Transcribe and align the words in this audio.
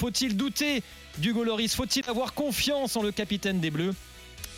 Faut-il 0.00 0.34
douter 0.34 0.82
d'Hugo 1.18 1.44
Loris 1.44 1.74
Faut-il 1.74 2.08
avoir 2.08 2.32
confiance 2.32 2.96
en 2.96 3.02
le 3.02 3.12
capitaine 3.12 3.60
des 3.60 3.70
Bleus? 3.70 3.94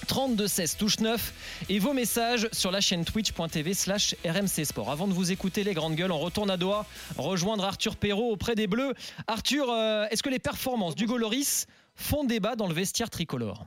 32 0.06 0.46
16 0.46 0.76
touche 0.76 1.00
9 1.00 1.64
et 1.68 1.80
vos 1.80 1.92
messages 1.92 2.48
sur 2.52 2.70
la 2.70 2.80
chaîne 2.80 3.04
twitch.tv 3.04 3.74
slash 3.74 4.14
RMC 4.24 4.64
Sport. 4.64 4.92
Avant 4.92 5.08
de 5.08 5.12
vous 5.12 5.32
écouter 5.32 5.64
les 5.64 5.74
grandes 5.74 5.96
gueules, 5.96 6.12
on 6.12 6.20
retourne 6.20 6.48
à 6.48 6.56
Doha 6.56 6.86
rejoindre 7.18 7.64
Arthur 7.64 7.96
Perrault 7.96 8.30
auprès 8.30 8.54
des 8.54 8.68
Bleus. 8.68 8.94
Arthur, 9.26 9.68
euh, 9.68 10.06
est-ce 10.12 10.22
que 10.22 10.30
les 10.30 10.38
performances 10.38 10.94
d'Hugo 10.94 11.16
Loris 11.16 11.66
font 11.96 12.22
débat 12.22 12.54
dans 12.54 12.68
le 12.68 12.74
vestiaire 12.74 13.10
tricolore? 13.10 13.66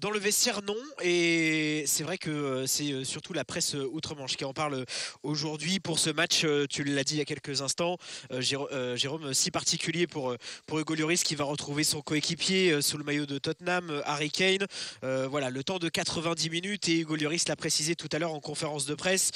Dans 0.00 0.10
le 0.10 0.18
vestiaire, 0.18 0.60
non. 0.62 0.76
Et 1.02 1.84
c'est 1.86 2.04
vrai 2.04 2.18
que 2.18 2.30
euh, 2.30 2.66
c'est 2.66 2.92
euh, 2.92 3.04
surtout 3.04 3.32
la 3.32 3.44
presse 3.44 3.74
euh, 3.74 3.88
outre-Manche 3.92 4.36
qui 4.36 4.44
en 4.44 4.52
parle 4.52 4.84
aujourd'hui 5.22 5.80
pour 5.80 5.98
ce 5.98 6.10
match. 6.10 6.44
Tu 6.68 6.84
l'as 6.84 7.04
dit 7.04 7.14
il 7.14 7.18
y 7.18 7.22
a 7.22 7.24
quelques 7.24 7.62
instants, 7.62 7.96
Jérôme, 8.38 9.32
si 9.32 9.50
particulier 9.50 10.06
pour, 10.06 10.34
pour 10.66 10.78
Hugo 10.78 10.94
Lloris 10.94 11.22
qui 11.22 11.34
va 11.34 11.44
retrouver 11.44 11.84
son 11.84 12.02
coéquipier 12.02 12.82
sous 12.82 12.98
le 12.98 13.04
maillot 13.04 13.26
de 13.26 13.38
Tottenham, 13.38 14.02
Harry 14.04 14.30
Kane. 14.30 14.66
voilà, 15.02 15.50
le 15.50 15.62
temps 15.64 15.78
de 15.78 15.88
90 15.88 16.50
minutes 16.50 16.88
et 16.88 17.00
Hugo 17.00 17.16
Lloris 17.16 17.48
l'a 17.48 17.56
précisé 17.56 17.94
tout 17.94 18.08
à 18.12 18.18
l'heure 18.18 18.34
en 18.34 18.40
conférence 18.40 18.86
de 18.86 18.94
presse. 18.94 19.30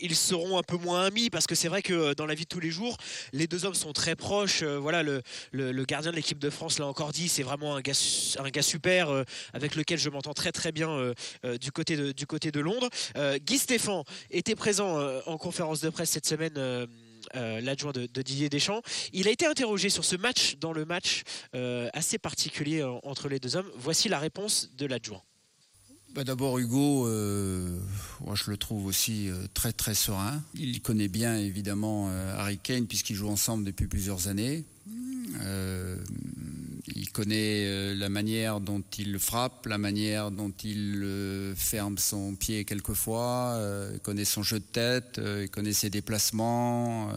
ils 0.00 0.16
seront 0.16 0.58
un 0.58 0.62
peu 0.62 0.76
moins 0.76 1.04
amis 1.04 1.30
parce 1.30 1.46
que 1.46 1.54
c'est 1.54 1.68
vrai 1.68 1.82
que 1.82 2.14
dans 2.14 2.26
la 2.26 2.34
vie 2.34 2.44
de 2.44 2.48
tous 2.48 2.60
les 2.60 2.70
jours, 2.70 2.96
les 3.32 3.46
deux 3.46 3.64
hommes 3.64 3.74
sont 3.74 3.92
très 3.92 4.16
proches. 4.16 4.62
voilà, 4.62 5.02
le, 5.02 5.22
le, 5.52 5.84
gardien 5.84 6.10
de 6.10 6.16
l'équipe 6.16 6.38
de 6.38 6.50
France 6.50 6.78
l'a 6.78 6.86
encore 6.86 7.12
dit, 7.12 7.28
c'est 7.28 7.42
vraiment 7.42 7.76
un 7.76 7.80
gars, 7.80 7.98
un 8.38 8.50
gars 8.50 8.62
super 8.62 9.24
avec 9.52 9.74
le 9.74 9.82
je 9.96 10.10
m'entends 10.10 10.34
très 10.34 10.52
très 10.52 10.72
bien 10.72 10.90
euh, 10.90 11.14
euh, 11.44 11.58
du, 11.58 11.70
côté 11.72 11.96
de, 11.96 12.60
Londres. 12.60 12.88
Euh, 13.16 13.38
Guy 13.38 13.58
Stéphane 13.58 14.02
était 14.30 14.54
présent 14.54 14.98
en 15.26 15.38
conférence 15.38 15.80
de 15.80 15.90
presse 15.90 16.10
cette 16.10 16.26
semaine. 16.26 16.54
l'adjoint 17.34 17.92
de, 17.92 18.22
Didier 18.22 18.48
Deschamps. 18.48 18.82
Il 19.12 19.28
a 19.28 19.30
été 19.30 19.46
interrogé 19.46 19.90
sur 19.90 20.04
ce 20.04 20.16
match 20.16 20.56
dans 20.60 20.72
le 20.72 20.84
match 20.84 21.22
assez 21.92 22.18
particulier 22.18 22.82
entre 23.02 23.28
les 23.28 23.38
deux 23.38 23.56
hommes. 23.56 23.70
Voici 23.76 24.08
la 24.08 24.18
réponse 24.18 24.70
de 24.76 24.86
l'adjoint. 24.86 25.22
Bah 26.14 26.24
D'abord 26.24 26.58
Hugo, 26.58 27.06
je 27.06 28.50
le 28.50 28.56
trouve 28.56 28.86
aussi 28.86 29.28
très 29.54 29.72
très 29.72 29.94
serein. 29.94 30.42
Il 30.54 30.80
connaît 30.80 31.08
bien 31.08 31.36
évidemment 31.36 32.08
Harry 32.38 32.58
Kane 32.58 32.86
puisqu'ils 32.86 33.16
jouent 33.16 33.30
ensemble 33.30 33.64
depuis 33.64 33.86
plusieurs 33.86 34.28
années. 34.28 34.64
Il 36.94 37.10
connaît 37.10 37.66
euh, 37.66 37.94
la 37.94 38.08
manière 38.08 38.60
dont 38.60 38.82
il 38.98 39.18
frappe, 39.18 39.66
la 39.66 39.78
manière 39.78 40.30
dont 40.30 40.52
il 40.64 41.02
euh, 41.04 41.54
ferme 41.54 41.98
son 41.98 42.34
pied 42.34 42.64
quelquefois, 42.64 43.54
euh, 43.56 43.92
il 43.94 44.00
connaît 44.00 44.24
son 44.24 44.42
jeu 44.42 44.58
de 44.58 44.64
tête, 44.64 45.20
il 45.42 45.50
connaît 45.50 45.72
ses 45.72 45.90
déplacements. 45.90 47.12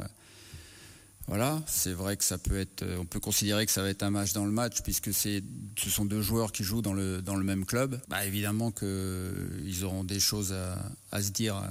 Voilà, 1.28 1.62
c'est 1.66 1.94
vrai 1.94 2.18
que 2.18 2.24
ça 2.24 2.38
peut 2.38 2.60
être, 2.60 2.84
on 3.00 3.06
peut 3.06 3.20
considérer 3.20 3.66
que 3.66 3.72
ça 3.72 3.82
va 3.82 3.90
être 3.90 4.04
un 4.04 4.10
match 4.10 4.34
dans 4.34 4.44
le 4.44 4.52
match 4.52 4.82
puisque 4.82 5.14
c'est, 5.14 5.42
ce 5.78 5.90
sont 5.90 6.04
deux 6.04 6.22
joueurs 6.22 6.52
qui 6.52 6.64
jouent 6.64 6.82
dans 6.82 6.94
le, 6.94 7.22
dans 7.22 7.36
le 7.36 7.44
même 7.44 7.66
club. 7.66 8.02
Bah, 8.10 8.26
évidemment 8.26 8.72
qu'ils 8.72 9.84
auront 9.84 10.04
des 10.04 10.20
choses 10.20 10.52
à, 10.52 10.78
à, 11.12 11.22
se 11.22 11.30
dire 11.30 11.62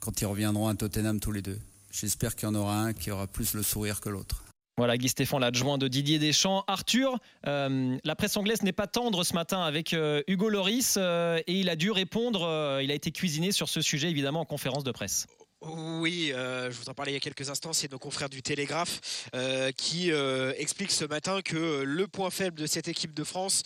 quand 0.00 0.20
ils 0.20 0.26
reviendront 0.26 0.66
à 0.66 0.74
Tottenham 0.74 1.20
tous 1.20 1.30
les 1.30 1.42
deux. 1.42 1.58
J'espère 1.92 2.34
qu'il 2.34 2.48
y 2.48 2.50
en 2.50 2.54
aura 2.54 2.80
un 2.80 2.92
qui 2.94 3.10
aura 3.10 3.26
plus 3.26 3.54
le 3.54 3.62
sourire 3.62 4.00
que 4.00 4.08
l'autre. 4.08 4.45
Voilà, 4.78 4.98
Guy 4.98 5.08
Stéphane, 5.08 5.40
l'adjoint 5.40 5.78
de 5.78 5.88
Didier 5.88 6.18
Deschamps. 6.18 6.62
Arthur, 6.66 7.18
euh, 7.46 7.96
la 8.04 8.14
presse 8.14 8.36
anglaise 8.36 8.62
n'est 8.62 8.72
pas 8.72 8.86
tendre 8.86 9.24
ce 9.24 9.32
matin 9.32 9.62
avec 9.62 9.94
euh, 9.94 10.22
Hugo 10.28 10.50
Loris 10.50 10.96
euh, 10.98 11.40
et 11.46 11.54
il 11.54 11.70
a 11.70 11.76
dû 11.76 11.90
répondre, 11.90 12.42
il 12.82 12.90
a 12.90 12.94
été 12.94 13.10
cuisiné 13.10 13.52
sur 13.52 13.70
ce 13.70 13.80
sujet 13.80 14.10
évidemment 14.10 14.40
en 14.40 14.44
conférence 14.44 14.84
de 14.84 14.92
presse. 14.92 15.28
Oui, 15.74 16.32
euh, 16.32 16.70
je 16.70 16.78
vous 16.78 16.88
en 16.88 16.94
parlais 16.94 17.12
il 17.12 17.14
y 17.14 17.16
a 17.16 17.20
quelques 17.20 17.50
instants, 17.50 17.72
c'est 17.72 17.90
nos 17.90 17.98
confrères 17.98 18.28
du 18.28 18.42
Télégraphe 18.42 19.28
euh, 19.34 19.72
qui 19.72 20.12
euh, 20.12 20.52
expliquent 20.56 20.92
ce 20.92 21.04
matin 21.04 21.42
que 21.42 21.82
le 21.82 22.06
point 22.06 22.30
faible 22.30 22.58
de 22.58 22.66
cette 22.66 22.88
équipe 22.88 23.14
de 23.14 23.24
France, 23.24 23.62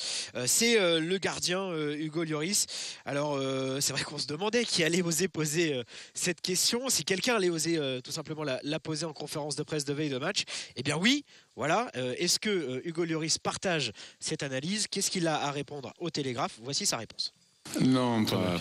c'est 0.47 0.79
le 1.01 1.19
gardien 1.19 1.73
Hugo 1.75 2.25
Lloris. 2.25 2.67
Alors, 3.05 3.41
c'est 3.81 3.93
vrai 3.93 4.03
qu'on 4.03 4.19
se 4.19 4.27
demandait 4.27 4.65
qui 4.65 4.85
allait 4.85 5.03
oser 5.03 5.29
poser 5.29 5.83
cette 6.15 6.41
question, 6.41 6.89
si 6.89 7.05
quelqu'un 7.05 7.37
allait 7.37 7.51
oser 7.51 7.79
tout 8.03 8.13
simplement 8.13 8.45
la, 8.45 8.61
la, 8.63 8.81
poser 8.81 9.07
en 9.07 9.13
conférence 9.13 9.57
de 9.57 9.63
presse 9.63 9.85
de 9.85 9.93
veille 9.93 10.11
de 10.11 10.19
match. 10.19 10.45
Eh 10.77 10.83
bien 10.83 10.97
oui, 10.97 11.25
voilà. 11.57 11.91
Est-ce 11.95 12.39
que 12.39 12.81
Hugo 12.85 13.05
Lloris 13.05 13.39
partage 13.39 13.93
cette 14.21 14.43
analyse? 14.43 14.87
Qu'est-ce 14.89 15.11
qu'il 15.11 15.27
a 15.27 15.43
à 15.43 15.51
répondre 15.51 15.93
au 15.99 16.11
Télégraphe? 16.11 16.59
Voici 16.63 16.87
sa 16.87 16.97
réponse. 16.97 17.33
Non, 17.81 18.25
pas, 18.25 18.59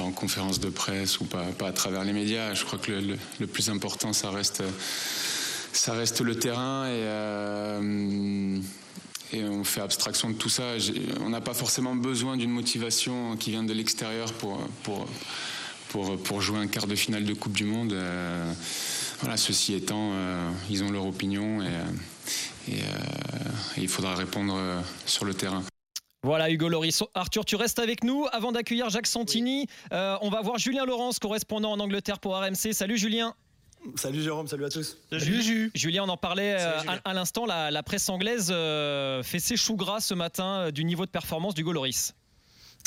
en 0.00 0.10
conférence 0.10 0.60
de 0.60 0.70
presse 0.70 1.20
ou 1.20 1.24
pas, 1.24 1.46
à 1.60 1.72
travers 1.72 2.04
les 2.04 2.12
médias. 2.12 2.54
Je 2.54 2.64
crois 2.64 2.78
que 2.78 2.92
le, 2.92 3.46
plus 3.46 3.68
important, 3.68 4.12
ça 4.12 4.30
reste, 4.30 4.62
ça 5.72 5.92
reste 5.92 6.20
le 6.20 6.38
terrain 6.38 6.86
et, 6.86 7.02
euh, 7.04 8.58
et 9.32 9.44
on 9.44 9.62
fait 9.62 9.82
abstraction 9.82 10.30
de 10.30 10.34
tout 10.34 10.48
ça. 10.48 10.74
On 11.20 11.28
n'a 11.28 11.40
pas 11.40 11.54
forcément 11.54 11.94
besoin 11.94 12.36
d'une 12.36 12.50
motivation 12.50 13.36
qui 13.36 13.50
vient 13.50 13.64
de 13.64 13.72
l'extérieur 13.72 14.32
pour, 14.32 14.58
pour, 14.82 15.06
pour, 15.90 16.16
pour, 16.22 16.40
jouer 16.40 16.58
un 16.58 16.68
quart 16.68 16.86
de 16.86 16.96
finale 16.96 17.24
de 17.24 17.34
Coupe 17.34 17.54
du 17.54 17.64
Monde. 17.64 17.92
Euh, 17.92 18.52
voilà, 19.20 19.36
ceci 19.36 19.74
étant, 19.74 20.12
euh, 20.14 20.50
ils 20.70 20.82
ont 20.82 20.90
leur 20.90 21.06
opinion 21.06 21.62
et, 21.62 22.72
et 22.72 22.80
il 23.76 23.88
faudra 23.88 24.14
répondre 24.14 24.58
sur 25.04 25.24
le 25.24 25.34
terrain. 25.34 25.62
Voilà 26.26 26.50
Hugo 26.50 26.68
Loris. 26.68 27.04
Arthur, 27.14 27.44
tu 27.44 27.54
restes 27.54 27.78
avec 27.78 28.02
nous. 28.02 28.26
Avant 28.32 28.50
d'accueillir 28.50 28.90
Jacques 28.90 29.06
Santini, 29.06 29.68
euh, 29.92 30.16
on 30.22 30.28
va 30.28 30.42
voir 30.42 30.58
Julien 30.58 30.84
Laurence, 30.84 31.20
correspondant 31.20 31.70
en 31.70 31.78
Angleterre 31.78 32.18
pour 32.18 32.36
RMC. 32.36 32.72
Salut 32.72 32.98
Julien. 32.98 33.32
Salut 33.94 34.20
Jérôme, 34.20 34.48
salut 34.48 34.64
à 34.64 34.68
tous. 34.68 34.98
Salut. 35.08 35.70
Julien, 35.76 36.02
on 36.02 36.08
en 36.08 36.16
parlait 36.16 36.56
euh, 36.58 36.80
à, 37.04 37.14
l'instant. 37.14 37.46
La, 37.46 37.82
presse 37.84 38.08
anglaise 38.08 38.48
euh, 38.50 39.22
fait 39.22 39.38
ses 39.38 39.56
choux 39.56 39.76
gras 39.76 40.00
ce 40.00 40.14
matin 40.14 40.72
du 40.72 40.84
niveau 40.84 41.06
de 41.06 41.12
performance 41.12 41.54
d'Hugo 41.54 41.70
Loris. 41.70 42.12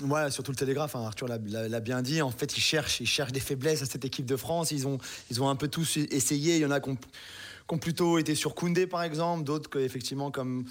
Ouais, 0.04 0.30
surtout 0.32 0.52
le 0.52 0.58
Télégraphe, 0.58 0.98
hein, 0.98 1.06
Arthur 1.06 1.30
l'a 1.30 1.80
bien 1.80 2.02
dit. 2.02 2.22
En 2.22 2.32
fait, 2.32 2.58
ils 2.58 2.62
cherchent, 2.62 3.00
ils 3.00 3.08
cherchent 3.08 3.32
des 3.32 3.40
faiblesses 3.40 3.82
à 3.82 3.86
cette 3.86 4.04
équipe 4.04 4.26
de 4.26 4.36
France. 4.36 4.72
Ils 4.72 4.86
ont, 4.86 4.98
ils 5.32 5.42
ont 5.42 5.48
un 5.48 5.56
peu 5.56 5.70
tous 5.70 5.96
essayé. 5.96 6.58
Il 6.58 6.62
y 6.62 6.66
en 6.66 6.72
a 6.72 6.82
qui 6.82 6.90
ont, 6.90 7.78
plutôt 7.78 8.18
été 8.18 8.36
sur 8.36 8.54
Koundé, 8.54 8.86
par 8.86 9.02
exemple. 9.02 9.46
D'autres, 9.46 9.80
effectivement, 9.80 10.30
comme 10.30 10.66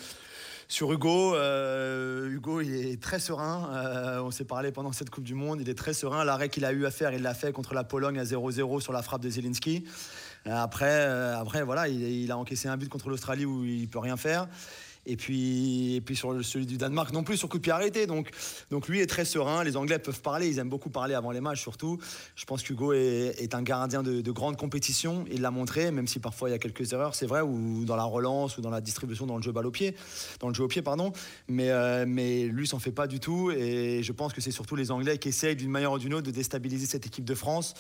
sur 0.71 0.93
Hugo, 0.93 1.35
euh, 1.35 2.29
Hugo, 2.29 2.61
il 2.61 2.75
est 2.75 3.03
très 3.03 3.19
serein. 3.19 3.71
Euh, 3.73 4.21
on 4.21 4.31
s'est 4.31 4.45
parlé 4.45 4.71
pendant 4.71 4.93
cette 4.93 5.09
Coupe 5.09 5.25
du 5.25 5.33
Monde. 5.33 5.63
Il 5.63 5.69
est 5.71 5.79
très 5.79 5.95
serein. 5.95 6.25
L'arrêt 6.25 6.51
qu'il 6.51 6.67
a 6.67 6.73
eu 6.73 6.85
à 6.85 6.91
faire, 6.91 7.15
il 7.15 7.23
l'a 7.23 7.33
fait 7.33 7.53
contre 7.53 7.73
la 7.73 7.85
Pologne 7.85 8.19
à 8.19 8.25
0-0 8.25 8.81
sur 8.81 8.93
la 8.93 9.03
frappe 9.03 9.23
de 9.23 9.31
Zelinski. 9.31 9.85
Euh, 10.47 10.55
après, 10.55 11.05
après 11.33 11.63
voilà, 11.63 11.89
il, 11.89 12.03
il, 12.03 12.31
a 12.31 12.37
encaissé 12.37 12.69
un 12.69 12.77
but 12.77 12.91
contre 12.91 13.09
l'Australie 13.09 13.47
où 13.47 13.65
il 13.65 13.89
peut 13.89 13.99
rien 13.99 14.19
faire. 14.19 14.47
Et 15.09 15.17
puis, 15.17 15.97
et 15.97 16.01
puis 16.03 16.15
sur 16.15 16.45
celui 16.45 16.67
du 16.67 16.77
Danemark 16.77 17.13
non 17.13 17.25
plus, 17.25 17.39
sur 17.39 17.49
coup 17.49 17.57
de 17.57 17.63
pied 17.63 17.73
arrêté. 17.73 18.07
Donc, 18.07 18.31
donc 18.71 18.89
lui 18.89 19.01
est 19.01 19.07
très 19.07 19.25
serein. 19.25 19.65
Les 19.65 19.77
Anglais 19.79 19.99
peuvent 19.99 20.21
parler. 20.21 20.49
Ils 20.49 20.59
aiment 20.59 20.69
beaucoup 20.69 20.91
parler 20.91 21.15
avant 21.15 21.31
les 21.31 21.41
matchs, 21.41 21.63
surtout. 21.63 21.99
Je 22.37 22.45
pense 22.45 22.63
qu'Hugo 22.63 22.93
est, 22.93 23.35
est, 23.39 23.55
un 23.55 23.63
gardien 23.63 24.03
de, 24.03 24.31
grande 24.31 24.59
compétition. 24.59 25.25
Il 25.33 25.41
l'a 25.41 25.51
montré, 25.51 25.91
même 25.91 26.07
si 26.07 26.21
parfois 26.21 26.51
il 26.51 26.53
y 26.53 26.55
a 26.55 26.59
quelques 26.59 26.93
erreurs, 26.93 27.15
c'est 27.15 27.25
vrai, 27.25 27.41
ou 27.41 27.87
dans 27.87 27.97
la 27.97 28.05
relance, 28.05 28.59
ou 28.59 28.61
dans 28.61 28.71
la 28.71 28.83
distribution, 28.83 29.25
dans 29.25 29.39
le 29.39 29.43
jeu 29.43 29.51
balle 29.51 29.67
au 29.67 29.71
pied, 29.71 29.97
dans 30.41 30.49
le 30.49 30.55
jeu 30.55 30.65
au 30.65 30.69
pied, 30.69 30.83
pardon. 30.83 31.13
Mais, 31.49 31.71
euh, 31.71 32.05
mais 32.07 32.45
lui 32.45 32.67
s'en 32.67 32.79
fait 32.79 32.93
pas 32.93 33.07
du 33.07 33.19
tout. 33.19 33.51
Et 33.51 34.03
je 34.03 34.13
pense 34.13 34.35
que 34.35 34.43
c'est 34.43 34.51
surtout 34.51 34.77
les 34.77 34.91
Anglais 34.91 35.17
qui 35.17 35.31
essayent 35.31 35.57
d'une 35.57 35.71
manière 35.71 35.93
ou 35.93 35.99
d'une 35.99 36.13
autre 36.13 36.27
de 36.27 36.33
déstabiliser 36.33 36.85
cette 36.85 37.07
équipe 37.07 37.25
de 37.25 37.35
France 37.35 37.73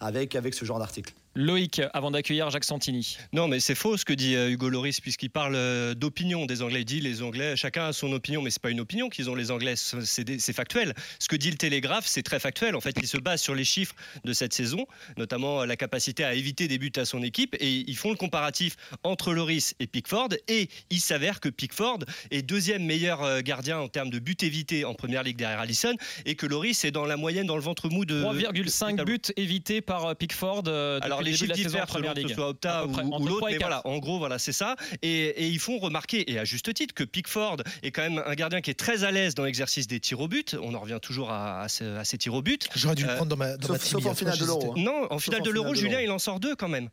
avec, 0.00 0.34
avec 0.34 0.54
ce 0.54 0.64
genre 0.64 0.78
d'article. 0.78 1.12
Loïc, 1.36 1.82
avant 1.92 2.10
d'accueillir 2.10 2.48
Jacques 2.48 2.64
Santini. 2.64 3.18
Non, 3.34 3.46
mais 3.46 3.60
c'est 3.60 3.74
faux 3.74 3.98
ce 3.98 4.06
que 4.06 4.14
dit 4.14 4.34
euh, 4.34 4.50
Hugo 4.50 4.70
Loris, 4.70 5.02
puisqu'il 5.02 5.28
parle 5.28 5.54
euh, 5.54 5.92
d'opinion 5.92 6.46
des 6.46 6.62
Anglais. 6.62 6.80
Il 6.80 6.86
dit 6.86 7.00
les 7.00 7.20
Anglais, 7.22 7.56
chacun 7.56 7.88
a 7.88 7.92
son 7.92 8.10
opinion, 8.12 8.40
mais 8.40 8.48
c'est 8.48 8.62
pas 8.62 8.70
une 8.70 8.80
opinion 8.80 9.10
qu'ils 9.10 9.28
ont 9.28 9.34
les 9.34 9.50
Anglais, 9.50 9.74
c'est 9.76 10.52
factuel. 10.54 10.94
Ce 11.18 11.28
que 11.28 11.36
dit 11.36 11.50
le 11.50 11.58
Télégraphe, 11.58 12.06
c'est 12.06 12.22
très 12.22 12.40
factuel. 12.40 12.74
En 12.74 12.80
fait, 12.80 12.96
il 13.02 13.06
se 13.06 13.18
base 13.18 13.42
sur 13.42 13.54
les 13.54 13.64
chiffres 13.64 13.94
de 14.24 14.32
cette 14.32 14.54
saison, 14.54 14.86
notamment 15.18 15.66
la 15.66 15.76
capacité 15.76 16.24
à 16.24 16.32
éviter 16.32 16.68
des 16.68 16.78
buts 16.78 16.92
à 16.96 17.04
son 17.04 17.22
équipe, 17.22 17.54
et 17.60 17.84
ils 17.86 17.96
font 17.96 18.10
le 18.10 18.16
comparatif 18.16 18.76
entre 19.02 19.34
Loris 19.34 19.74
et 19.78 19.86
Pickford, 19.86 20.30
et 20.48 20.70
il 20.88 21.00
s'avère 21.00 21.40
que 21.40 21.50
Pickford 21.50 21.98
est 22.30 22.42
deuxième 22.42 22.84
meilleur 22.84 23.22
euh, 23.22 23.40
gardien 23.40 23.78
en 23.78 23.88
termes 23.88 24.10
de 24.10 24.18
buts 24.18 24.38
évités 24.40 24.86
en 24.86 24.94
première 24.94 25.22
ligue 25.22 25.36
derrière 25.36 25.60
Allison, 25.60 25.94
et 26.24 26.34
que 26.34 26.46
Loris 26.46 26.82
est 26.86 26.92
dans 26.92 27.04
la 27.04 27.18
moyenne 27.18 27.46
dans 27.46 27.56
le 27.56 27.62
ventre 27.62 27.90
mou 27.90 28.06
de 28.06 28.22
3,5 28.22 29.04
buts 29.04 29.20
évités 29.36 29.82
par 29.86 30.14
Pickford. 30.16 30.64
Alors 31.02 31.22
les 31.22 31.34
chiffres 31.34 31.54
diffèrent 31.54 31.88
selon 31.88 32.12
que 32.12 32.22
ce 32.22 32.34
soit 32.34 32.48
Opta 32.48 32.86
ou, 32.86 33.26
l'autre, 33.26 33.46
mais 33.50 33.58
voilà, 33.58 33.86
en 33.86 33.98
gros, 33.98 34.18
voilà, 34.18 34.38
c'est 34.38 34.52
ça. 34.52 34.76
Et, 35.02 35.46
ils 35.46 35.58
font 35.58 35.78
remarquer, 35.78 36.30
et 36.30 36.38
à 36.38 36.44
juste 36.44 36.72
titre, 36.74 36.94
que 36.94 37.04
Pickford 37.04 37.58
est 37.82 37.90
quand 37.90 38.02
même 38.02 38.22
un 38.24 38.34
gardien 38.34 38.60
qui 38.60 38.70
est 38.70 38.74
très 38.74 39.04
à 39.04 39.10
l'aise 39.10 39.34
dans 39.34 39.44
l'exercice 39.44 39.86
des 39.86 40.00
tirs 40.00 40.20
au 40.20 40.28
but. 40.28 40.56
On 40.60 40.74
en 40.74 40.80
revient 40.80 40.98
toujours 41.00 41.30
à, 41.30 41.66
ces, 41.68 42.18
tirs 42.18 42.34
au 42.34 42.42
but. 42.42 42.68
J'aurais 42.74 42.94
dû 42.94 43.04
le 43.04 43.10
euh, 43.10 43.16
prendre 43.16 43.30
dans 43.30 43.36
ma, 43.36 43.56
dans 43.56 43.78
sauf, 43.78 44.04
en 44.06 44.14
finale 44.14 44.38
de 44.38 44.44
l'Euro. 44.44 44.72
Hein. 44.72 44.82
Non, 44.82 45.06
en 45.10 45.18
finale 45.18 45.42
de 45.42 45.50
l'Euro, 45.50 45.74
Julien, 45.74 46.00
il 46.00 46.10
en 46.10 46.18
sort 46.18 46.40
deux 46.40 46.56
quand 46.56 46.68
même. 46.68 46.90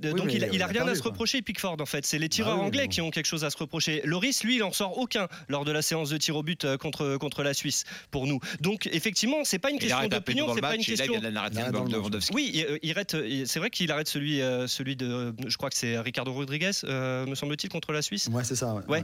Donc 0.00 0.32
il, 0.32 0.48
il, 0.52 0.62
a 0.62 0.66
rien 0.66 0.86
à 0.86 0.94
se 0.94 1.02
reprocher, 1.02 1.42
Pickford, 1.42 1.76
en 1.80 1.86
fait. 1.86 2.06
C'est 2.06 2.18
les 2.18 2.28
tireurs 2.28 2.58
bah 2.58 2.62
anglais 2.62 2.88
qui 2.88 3.00
ont 3.00 3.10
quelque 3.10 3.26
chose 3.26 3.44
à 3.44 3.50
se 3.50 3.56
reprocher. 3.56 4.00
Loris, 4.04 4.44
lui, 4.44 4.56
il 4.56 4.62
en 4.62 4.72
sort 4.72 4.98
aucun 4.98 5.28
lors 5.48 5.64
de 5.64 5.72
la 5.72 5.82
séance 5.82 6.10
de 6.10 6.16
tir 6.16 6.36
au 6.36 6.42
but 6.42 6.64
euh, 6.64 6.76
contre, 6.76 7.16
contre 7.16 7.42
la 7.42 7.54
Suisse, 7.54 7.84
pour 8.10 8.26
nous. 8.26 8.40
Donc, 8.60 8.88
effectivement, 8.92 9.44
c'est 9.44 9.58
pas 9.58 9.70
une 9.70 9.78
question 9.78 10.08
d'opinion, 10.08 10.54
c'est 10.54 10.60
pas 10.60 10.74
une 10.74 10.84
question. 10.84 11.14
Oui, 12.32 12.64
il, 12.82 12.90
arrête. 12.90 13.16
C'est 13.46 13.58
vrai 13.58 13.70
qu'il 13.70 13.90
arrête 13.90 14.08
celui, 14.08 14.40
euh, 14.40 14.66
celui 14.66 14.96
de. 14.96 15.34
Je 15.46 15.56
crois 15.56 15.70
que 15.70 15.76
c'est 15.76 15.98
Ricardo 15.98 16.32
Rodriguez, 16.32 16.72
me 16.84 17.34
semble-t-il, 17.34 17.70
contre 17.70 17.92
la 17.92 18.02
Suisse. 18.02 18.28
Ouais, 18.32 18.44
c'est 18.44 18.56
ça. 18.56 18.74
Ouais. 18.88 19.02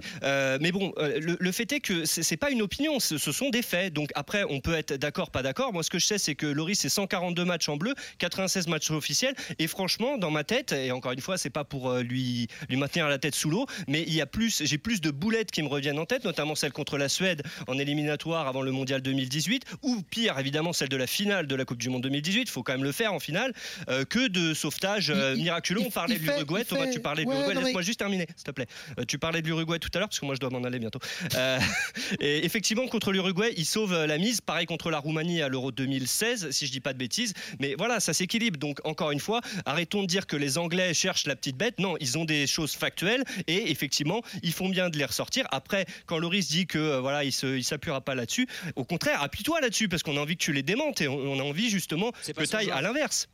mais 0.61 0.73
bon, 0.73 0.93
le, 0.99 1.53
fait 1.53 1.71
est 1.73 1.81
que 1.81 2.05
c'est 2.05 2.37
pas 2.37 2.51
une 2.51 2.63
opinion, 2.63 3.01
ce, 3.01 3.19
sont 3.19 3.51
des 3.51 3.63
faits. 3.63 3.93
Donc 3.93 4.11
après, 4.15 4.45
on 4.49 4.61
peut 4.61 4.75
être 4.75 4.95
d'accord, 4.95 5.31
pas 5.31 5.43
d'accord. 5.43 5.73
Moi, 5.73 5.83
ce 5.83 5.91
que 5.91 5.99
je 5.99 6.07
sais, 6.07 6.19
c'est 6.19 6.35
que 6.35 6.47
Loris, 6.47 6.81
c'est 6.81 6.89
142 6.89 7.45
matchs 7.45 7.69
en 7.69 7.77
bleu, 7.77 7.95
96 8.19 8.69
matchs 8.69 8.91
officiels. 8.91 9.35
Et 9.59 9.67
franchement, 9.67 10.19
dans 10.19 10.31
ma 10.31 10.45
tête, 10.45 10.73
et 10.87 10.93
encore 10.93 11.13
une 11.13 11.21
fois, 11.21 11.39
c'est 11.39 11.51
pas 11.51 11.65
pour 11.65 11.91
euh, 11.91 12.03
lui, 12.03 12.49
lui 12.69 12.77
maintenir 12.77 13.09
la 13.09 13.19
tête 13.19 13.35
sous 13.35 13.51
l'eau, 13.51 13.67
mais 13.89 14.03
il 14.07 14.15
y 14.15 14.21
a 14.21 14.27
plus, 14.27 14.63
j'ai 14.65 14.79
plus 14.79 15.01
de 15.01 15.11
boulettes 15.11 15.51
qui 15.51 15.63
me 15.63 15.69
reviennent 15.69 15.99
en 15.99 16.07
tête, 16.07 16.25
notamment 16.25 16.55
celle 16.55 16.73
contre 16.73 16.99
la 16.99 17.09
Suède 17.09 17.43
en 17.67 17.79
éliminatoire 17.79 18.49
avant 18.49 18.63
le 18.63 18.73
mondial 18.73 19.03
2018, 19.03 19.65
ou 19.83 20.03
pire, 20.03 20.39
évidemment, 20.39 20.73
celle 20.73 20.89
de 20.89 20.97
la 20.97 21.07
finale 21.07 21.47
de 21.47 21.55
la 21.55 21.65
Coupe 21.65 21.79
du 21.79 21.89
Monde 21.89 22.03
2018. 22.03 22.43
Il 22.43 22.49
faut 22.49 22.63
quand 22.63 22.73
même 22.73 22.85
le 22.85 22.93
faire 22.93 23.13
en 23.13 23.21
finale, 23.21 23.53
euh, 23.89 24.05
que 24.05 24.29
de 24.29 24.55
sauvetage 24.55 25.11
euh, 25.11 25.37
miraculeux. 25.37 25.83
On 25.85 25.91
parlait 25.91 26.19
de 26.19 26.25
l'Uruguay. 26.25 26.65
Thomas, 26.65 26.89
tu 26.89 27.01
parlais 27.01 27.25
de 27.25 27.31
l'Uruguay. 27.31 27.55
Laisse-moi 27.55 27.83
juste 27.83 27.99
terminer, 27.99 28.27
s'il 28.37 28.45
te 28.45 28.51
plaît. 28.51 28.67
tu 29.09 29.19
parlais 29.19 29.43
de 29.43 29.47
l'Uruguay 29.47 29.79
tout 29.79 29.91
à 29.95 29.99
l'heure, 29.99 30.09
parce 30.09 30.21
que 30.21 30.27
moi, 30.27 30.35
je 30.35 30.41
dois 30.41 30.51
m'en 30.51 30.65
aller 30.65 30.79
bientôt. 30.79 31.01
et 32.21 32.45
effectivement, 32.45 32.87
contre 32.89 33.13
l'Uruguay, 33.13 33.53
il 33.57 33.65
sauve 33.65 34.05
la 34.05 34.19
mise. 34.19 34.41
Pareil 34.41 34.67
contre 34.67 34.91
la 34.91 34.99
Roumanie 34.99 35.43
à 35.43 35.49
l'Euro 35.49 35.73
2016, 35.73 36.51
si 36.51 36.67
je 36.67 36.73
dis 36.73 36.81
pas 36.81 36.93
de 36.93 36.99
bêtises. 36.99 37.35
Mais 37.61 37.75
voilà, 37.77 38.01
ça 38.01 38.13
s'équilibre. 38.13 38.59
Donc, 38.59 38.81
encore 38.85 39.11
une 39.11 39.21
fois, 39.21 39.41
arrêtons 39.65 40.03
de 40.03 40.07
dire 40.07 40.27
que 40.27 40.37
les 40.37 40.59
Anglais 40.63 40.95
cherchent 40.95 41.27
la 41.27 41.37
petite 41.37 41.57
bête. 41.57 41.79
Non, 41.79 41.97
ils 42.01 42.19
ont 42.19 42.25
des 42.25 42.47
choses 42.47 42.73
factuelles 42.75 43.25
et 43.47 43.71
effectivement, 43.71 44.23
ils 44.43 44.53
font 44.53 44.69
bien 44.69 44.91
de 44.91 44.99
les 44.99 45.05
ressortir. 45.05 45.47
Après, 45.51 45.87
quand 46.07 46.19
Loris 46.19 46.49
dit 46.49 46.67
que 46.67 46.79
euh, 46.79 47.01
voilà, 47.01 47.25
il 47.25 47.33
ne 47.43 47.61
s'appuiera 47.61 48.01
pas 48.01 48.15
là-dessus, 48.15 48.49
au 48.77 48.85
contraire, 48.85 49.23
appuie-toi 49.23 49.61
là-dessus 49.61 49.89
parce 49.89 50.03
qu'on 50.03 50.17
a 50.17 50.21
envie 50.21 50.37
que 50.37 50.43
tu 50.43 50.53
les 50.53 50.63
démentes 50.63 51.01
et 51.01 51.09
on, 51.09 51.39
a 51.39 51.43
envie 51.43 51.71
justement 51.71 52.13
que 52.13 52.45
tu 52.45 52.57
ailles 52.57 52.71
à 52.71 52.81
l'inverse. 52.81 53.29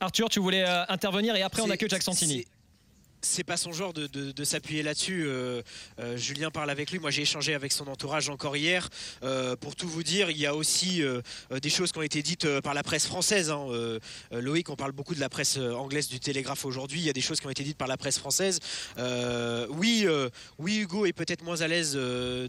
Arthur, 0.00 0.28
tu 0.28 0.40
voulais 0.40 0.64
euh, 0.66 0.84
intervenir 0.88 1.34
et 1.36 1.42
après 1.42 1.62
on 1.62 1.70
accueille 1.70 1.88
Jack 1.88 2.02
Santini 2.02 2.44
c'est 3.24 3.44
pas 3.44 3.56
son 3.56 3.72
genre 3.72 3.92
de, 3.92 4.44
s'appuyer 4.44 4.82
là-dessus. 4.82 5.24
Euh, 5.26 5.62
euh, 5.98 6.16
Julien 6.16 6.50
parle 6.50 6.70
avec 6.70 6.90
lui. 6.90 6.98
Moi, 6.98 7.10
j'ai 7.10 7.22
échangé 7.22 7.54
avec 7.54 7.72
son 7.72 7.88
entourage 7.88 8.28
encore 8.28 8.56
hier. 8.56 8.88
Euh, 9.22 9.56
pour 9.56 9.74
tout 9.74 9.88
vous 9.88 10.02
dire, 10.02 10.30
il 10.30 10.38
y 10.38 10.46
a 10.46 10.54
aussi 10.54 11.02
des 11.50 11.70
choses 11.70 11.92
qui 11.92 11.98
ont 11.98 12.02
été 12.02 12.22
dites 12.22 12.60
par 12.60 12.74
la 12.74 12.82
presse 12.82 13.06
française. 13.06 13.50
Hein. 13.50 13.66
Loïc, 14.30 14.68
on 14.70 14.76
parle 14.76 14.92
beaucoup 14.92 15.14
de 15.14 15.20
la 15.20 15.28
presse 15.28 15.56
anglaise 15.56 16.08
du 16.08 16.20
Télégraphe 16.20 16.64
aujourd'hui. 16.64 17.00
Il 17.00 17.06
y 17.06 17.10
a 17.10 17.14
des 17.14 17.20
choses 17.20 17.40
qui 17.40 17.46
ont 17.46 17.50
été 17.50 17.64
dites 17.64 17.78
par 17.78 17.88
la 17.88 17.96
presse 17.96 18.18
française. 18.18 18.60
oui, 19.70 20.06
oui, 20.58 20.78
Hugo 20.78 21.06
est 21.06 21.12
peut-être 21.12 21.42
moins 21.42 21.60
à 21.62 21.68
l'aise 21.68 21.98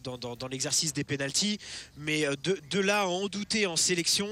dans, 0.03 0.47
l'exercice 0.49 0.93
des 0.93 1.03
pénalties, 1.03 1.59
mais 1.97 2.25
de, 2.43 2.59
de, 2.69 2.79
là 2.79 3.01
à 3.01 3.05
en 3.05 3.27
douter 3.27 3.65
en 3.65 3.75
sélection. 3.75 4.29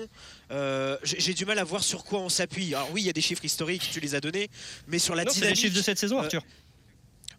Euh, 0.54 0.98
j'ai 1.04 1.34
du 1.34 1.46
mal 1.46 1.58
à 1.58 1.64
voir 1.64 1.84
sur 1.84 2.04
quoi 2.04 2.20
on 2.20 2.30
s'appuie. 2.30 2.76
Alors 2.76 2.90
oui, 2.94 3.02
il 3.02 3.06
y 3.06 3.10
a 3.10 3.14
des 3.14 3.22
chiffres 3.22 3.44
historiques, 3.44 3.90
tu 3.92 4.00
les 4.00 4.16
as 4.16 4.22
donnés, 4.22 4.50
mais 4.88 5.00
sur 5.00 5.16
la 5.16 5.24
non, 5.24 5.32
dynamique. 5.32 5.56
les 5.56 5.62
chiffres 5.62 5.76
de 5.76 5.82
cette 5.82 5.98
saison, 5.98 6.20
euh, 6.20 6.24
Arthur. 6.24 6.44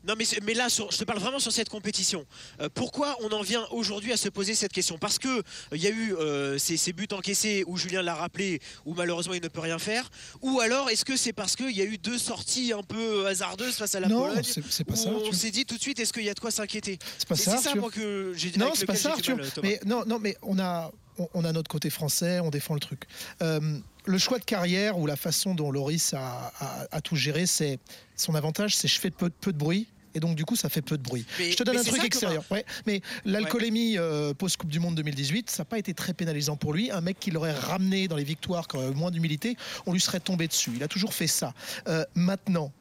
Non, 0.06 0.14
mais, 0.19 0.26
mais 0.43 0.52
là, 0.52 0.66
je 0.69 0.99
te 0.99 1.05
parle 1.05 1.19
vraiment 1.19 1.38
sur 1.38 1.50
cette 1.50 1.70
compétition. 1.70 2.26
Euh, 2.61 2.69
pourquoi 2.75 3.16
on 3.22 3.31
en 3.31 3.40
vient 3.40 3.66
aujourd'hui 3.70 4.12
à 4.12 4.19
se 4.19 4.28
poser 4.28 4.55
cette 4.55 4.72
question? 4.72 4.99
Parce 4.99 5.19
que 5.19 5.43
il 5.72 5.81
y 5.81 5.87
a 5.87 5.90
eu 5.90 6.14
ces, 6.58 6.93
buts 6.93 7.08
encaissés 7.12 7.64
où 7.66 7.78
Julien 7.78 8.02
l'a 8.02 8.14
rappelé, 8.14 8.61
où 8.84 8.93
malheureusement 8.93 9.32
il 9.32 9.43
ne 9.43 9.49
peut 9.49 9.60
rien 9.60 9.78
faire. 9.78 10.10
Ou 10.43 10.60
alors, 10.60 10.90
est-ce 10.90 11.06
que 11.06 11.17
c'est 11.17 11.32
parce 11.32 11.56
qu'il 11.56 11.70
y 11.70 11.81
a 11.81 11.84
eu 11.84 11.96
deux 11.96 12.19
sorties 12.19 12.75
un 12.75 12.82
peu 12.82 13.26
hasardeuses 13.26 13.76
face 13.76 13.94
à 13.94 14.00
la 14.00 14.08
non, 14.08 14.28
Pologne 14.28 14.43
c'est 14.44 14.84
pas 14.84 14.96
ça. 14.96 15.08
On 15.08 15.32
s'est 15.32 15.50
dit 15.50 15.64
tout 15.64 15.76
de 15.76 15.82
suite, 15.82 15.99
est-ce 16.00 16.12
qu'il 16.12 16.25
y 16.25 16.31
a 16.31 16.34
de 16.34 16.40
quoi 16.40 16.50
s'inquiéter? 16.50 16.99
C'est 17.17 17.28
pas 17.28 17.37
ça. 17.37 17.56
C'est 17.56 17.70
ça, 17.70 17.75
moi, 17.75 17.90
que 17.90 18.34
j'ai 18.37 18.52
Non, 18.58 18.72
c'est 18.75 18.87
pas 18.87 18.96
ça, 18.96 19.12
Arthur. 19.12 19.38
mais 19.62 19.81
non, 19.87 20.05
non, 20.05 20.19
mais 20.19 20.37
on 20.43 20.58
a 20.58 20.90
on, 21.34 21.44
a 21.44 21.52
notre 21.52 21.70
côté 21.70 21.90
français, 21.90 22.40
on 22.40 22.50
défend 22.50 22.75
le 22.75 22.81
truc. 22.81 23.05
Euh, 23.43 23.78
le 24.06 24.19
choix 24.19 24.38
de 24.38 24.44
carrière 24.44 24.99
ou 24.99 25.06
la 25.06 25.16
façon 25.16 25.55
dont 25.55 25.70
Loris 25.70 26.14
a, 26.14 27.00
tout 27.02 27.16
géré, 27.16 27.46
c'est 27.46 27.78
son 28.16 28.34
avantage, 28.34 28.76
c'est 28.76 28.88
je 28.88 29.00
fais 29.00 29.11
peu, 29.11 29.31
de 29.31 29.56
bruit. 29.56 29.88
Et 30.16 30.20
donc 30.20 30.37
du 30.37 30.44
coup, 30.44 30.55
ça 30.55 30.69
fait 30.69 30.82
peu 30.82 30.96
de 30.96 31.02
bruit. 31.02 31.26
je 31.38 31.56
te 31.56 31.64
donne 31.64 31.76
un 31.76 31.82
truc 31.82 32.05
extérieur. 32.05 32.44
mais 32.87 33.00
l'alcoolémie 33.25 33.99
euh, 33.99 34.32
post 34.32 34.56
Coupe 34.56 34.70
du 34.70 34.78
Monde 34.78 34.94
2018, 34.94 35.50
ça 35.50 35.62
n'a 35.62 35.64
pas 35.64 35.78
été 35.78 35.93
très 35.93 36.14
pénalisant 36.14 36.56
pour 36.56 36.72
lui. 36.72 36.90
Un 36.90 37.00
mec 37.00 37.19
qui 37.19 37.31
l'aurait 37.32 37.52
ramené 37.52 38.06
dans 38.06 38.17
les 38.17 38.25
victoires, 38.25 38.69
qui 38.69 38.76
aurait 38.76 38.93
moins 38.93 39.10
d'humilité, 39.10 39.56
on 39.87 39.93
lui 39.93 40.00
serait 40.00 40.20
tombé 40.20 40.46
dessus. 40.46 40.70
Il 40.76 40.82
a 40.84 40.88
toujours 40.88 41.14
fait 41.14 41.26
ça. 41.26 41.52
Euh, 41.88 42.05
maintenant, 42.14 42.72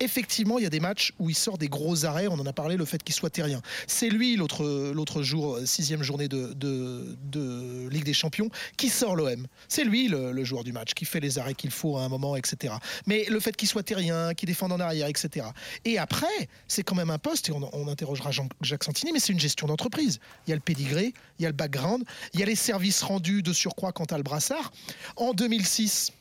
effectivement, 0.00 0.58
il 0.58 0.64
y 0.64 0.66
a 0.66 0.70
des 0.70 0.80
matchs 0.80 1.12
où 1.18 1.30
il 1.30 1.34
sort 1.34 1.58
des 1.58 1.68
gros 1.68 2.04
arrêts. 2.04 2.28
On 2.28 2.34
en 2.34 2.46
a 2.46 2.52
parlé, 2.52 2.76
le 2.76 2.84
fait 2.84 3.02
qu'il 3.02 3.14
soit 3.14 3.30
terrien. 3.30 3.60
C'est 3.86 4.08
lui, 4.08 4.36
l'autre 4.36 5.22
jour, 5.22 5.56
euh, 5.56 5.66
sixième 5.66 6.02
journée 6.02 6.28
de, 6.28 7.88
Ligue 7.90 8.04
des 8.04 8.12
Champions, 8.12 8.50
qui 8.76 8.88
sort 8.88 9.16
l'OM. 9.16 9.46
C'est 9.68 9.84
lui, 9.84 10.08
le, 10.08 10.44
joueur 10.44 10.64
du 10.64 10.72
match, 10.72 10.94
qui 10.94 11.04
fait 11.04 11.20
les 11.20 11.38
arrêts 11.38 11.54
qu'il 11.54 11.70
faut 11.70 11.96
à 11.96 12.02
un 12.02 12.08
moment, 12.08 12.36
etc. 12.36 12.74
Mais 13.06 13.24
le 13.28 13.40
fait 13.40 13.56
qu'il 13.56 13.68
soit 13.68 13.82
terrien, 13.82 14.34
qu'il 14.34 14.46
défende 14.46 14.72
en 14.72 14.80
arrière, 14.80 15.08
etc. 15.08 15.46
Et 15.84 15.98
après, 15.98 16.26
c'est 16.68 16.82
quand 16.82 16.94
même 16.94 17.10
un 17.10 17.18
poste, 17.18 17.48
et 17.48 17.52
on, 17.52 17.88
interrogera 17.88 18.30
Jacques 18.60 18.84
Santini, 18.84 19.12
mais 19.12 19.20
c'est 19.20 19.32
une 19.32 19.40
gestion 19.40 19.66
d'entreprise. 19.66 20.20
Il 20.46 20.50
y 20.50 20.52
a 20.52 20.56
le 20.56 20.62
pédigré, 20.62 21.12
il 21.38 21.42
y 21.42 21.46
a 21.46 21.48
le 21.48 21.54
background, 21.54 22.04
il 22.34 22.40
y 22.40 22.42
a 22.42 22.46
les 22.46 22.54
services 22.54 23.02
rendus 23.02 23.42
de 23.42 23.52
surcroît 23.52 23.92
quant 23.92 24.04
à 24.04 24.16
le 24.16 24.22
brassard. 24.22 24.72
En 25.16 25.32
2006, 25.32 26.12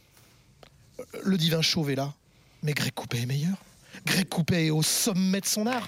le 1.23 1.37
divin 1.37 1.61
Chauve 1.61 1.91
est 1.91 1.95
là, 1.95 2.13
mais 2.63 2.73
Greg 2.73 2.93
Coupé 2.93 3.21
est 3.21 3.25
meilleur. 3.25 3.57
Greg 4.07 4.27
Coupé 4.29 4.67
est 4.67 4.69
au 4.69 4.81
sommet 4.81 5.41
de 5.41 5.45
son 5.45 5.67
art. 5.67 5.87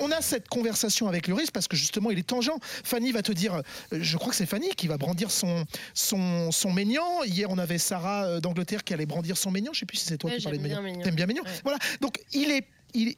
On, 0.00 0.10
a 0.10 0.20
cette 0.20 0.48
conversation 0.48 1.08
avec 1.08 1.28
Loris 1.28 1.50
parce 1.50 1.68
que 1.68 1.76
justement 1.76 2.10
il 2.10 2.18
est 2.18 2.26
tangent. 2.26 2.50
Fanny 2.84 3.12
va 3.12 3.22
te 3.22 3.32
dire, 3.32 3.54
euh, 3.54 3.98
je 4.00 4.16
crois 4.16 4.30
que 4.30 4.36
c'est 4.36 4.46
Fanny 4.46 4.70
qui 4.70 4.88
va 4.88 4.98
brandir 4.98 5.30
son, 5.30 5.64
son, 5.94 6.50
son 6.50 6.72
Maignan. 6.72 7.22
Hier 7.24 7.48
on 7.48 7.58
avait 7.58 7.78
Sarah 7.78 8.26
euh, 8.26 8.40
d'Angleterre 8.40 8.84
qui 8.84 8.92
allait 8.92 9.06
brandir 9.06 9.36
son 9.36 9.50
Maignan. 9.50 9.72
Je 9.72 9.80
sais 9.80 9.86
plus 9.86 9.98
si 9.98 10.06
c'est 10.06 10.18
toi 10.18 10.30
qui 10.30 10.42
parlais 10.42 10.58
de 10.58 10.62
Maignan. 10.62 11.02
T'aimes 11.02 11.14
bien 11.14 11.26
Maignan 11.26 11.42
Voilà. 11.62 11.78
Donc 12.00 12.18
il 12.32 12.50
est, 12.50 12.66
il, 12.94 13.14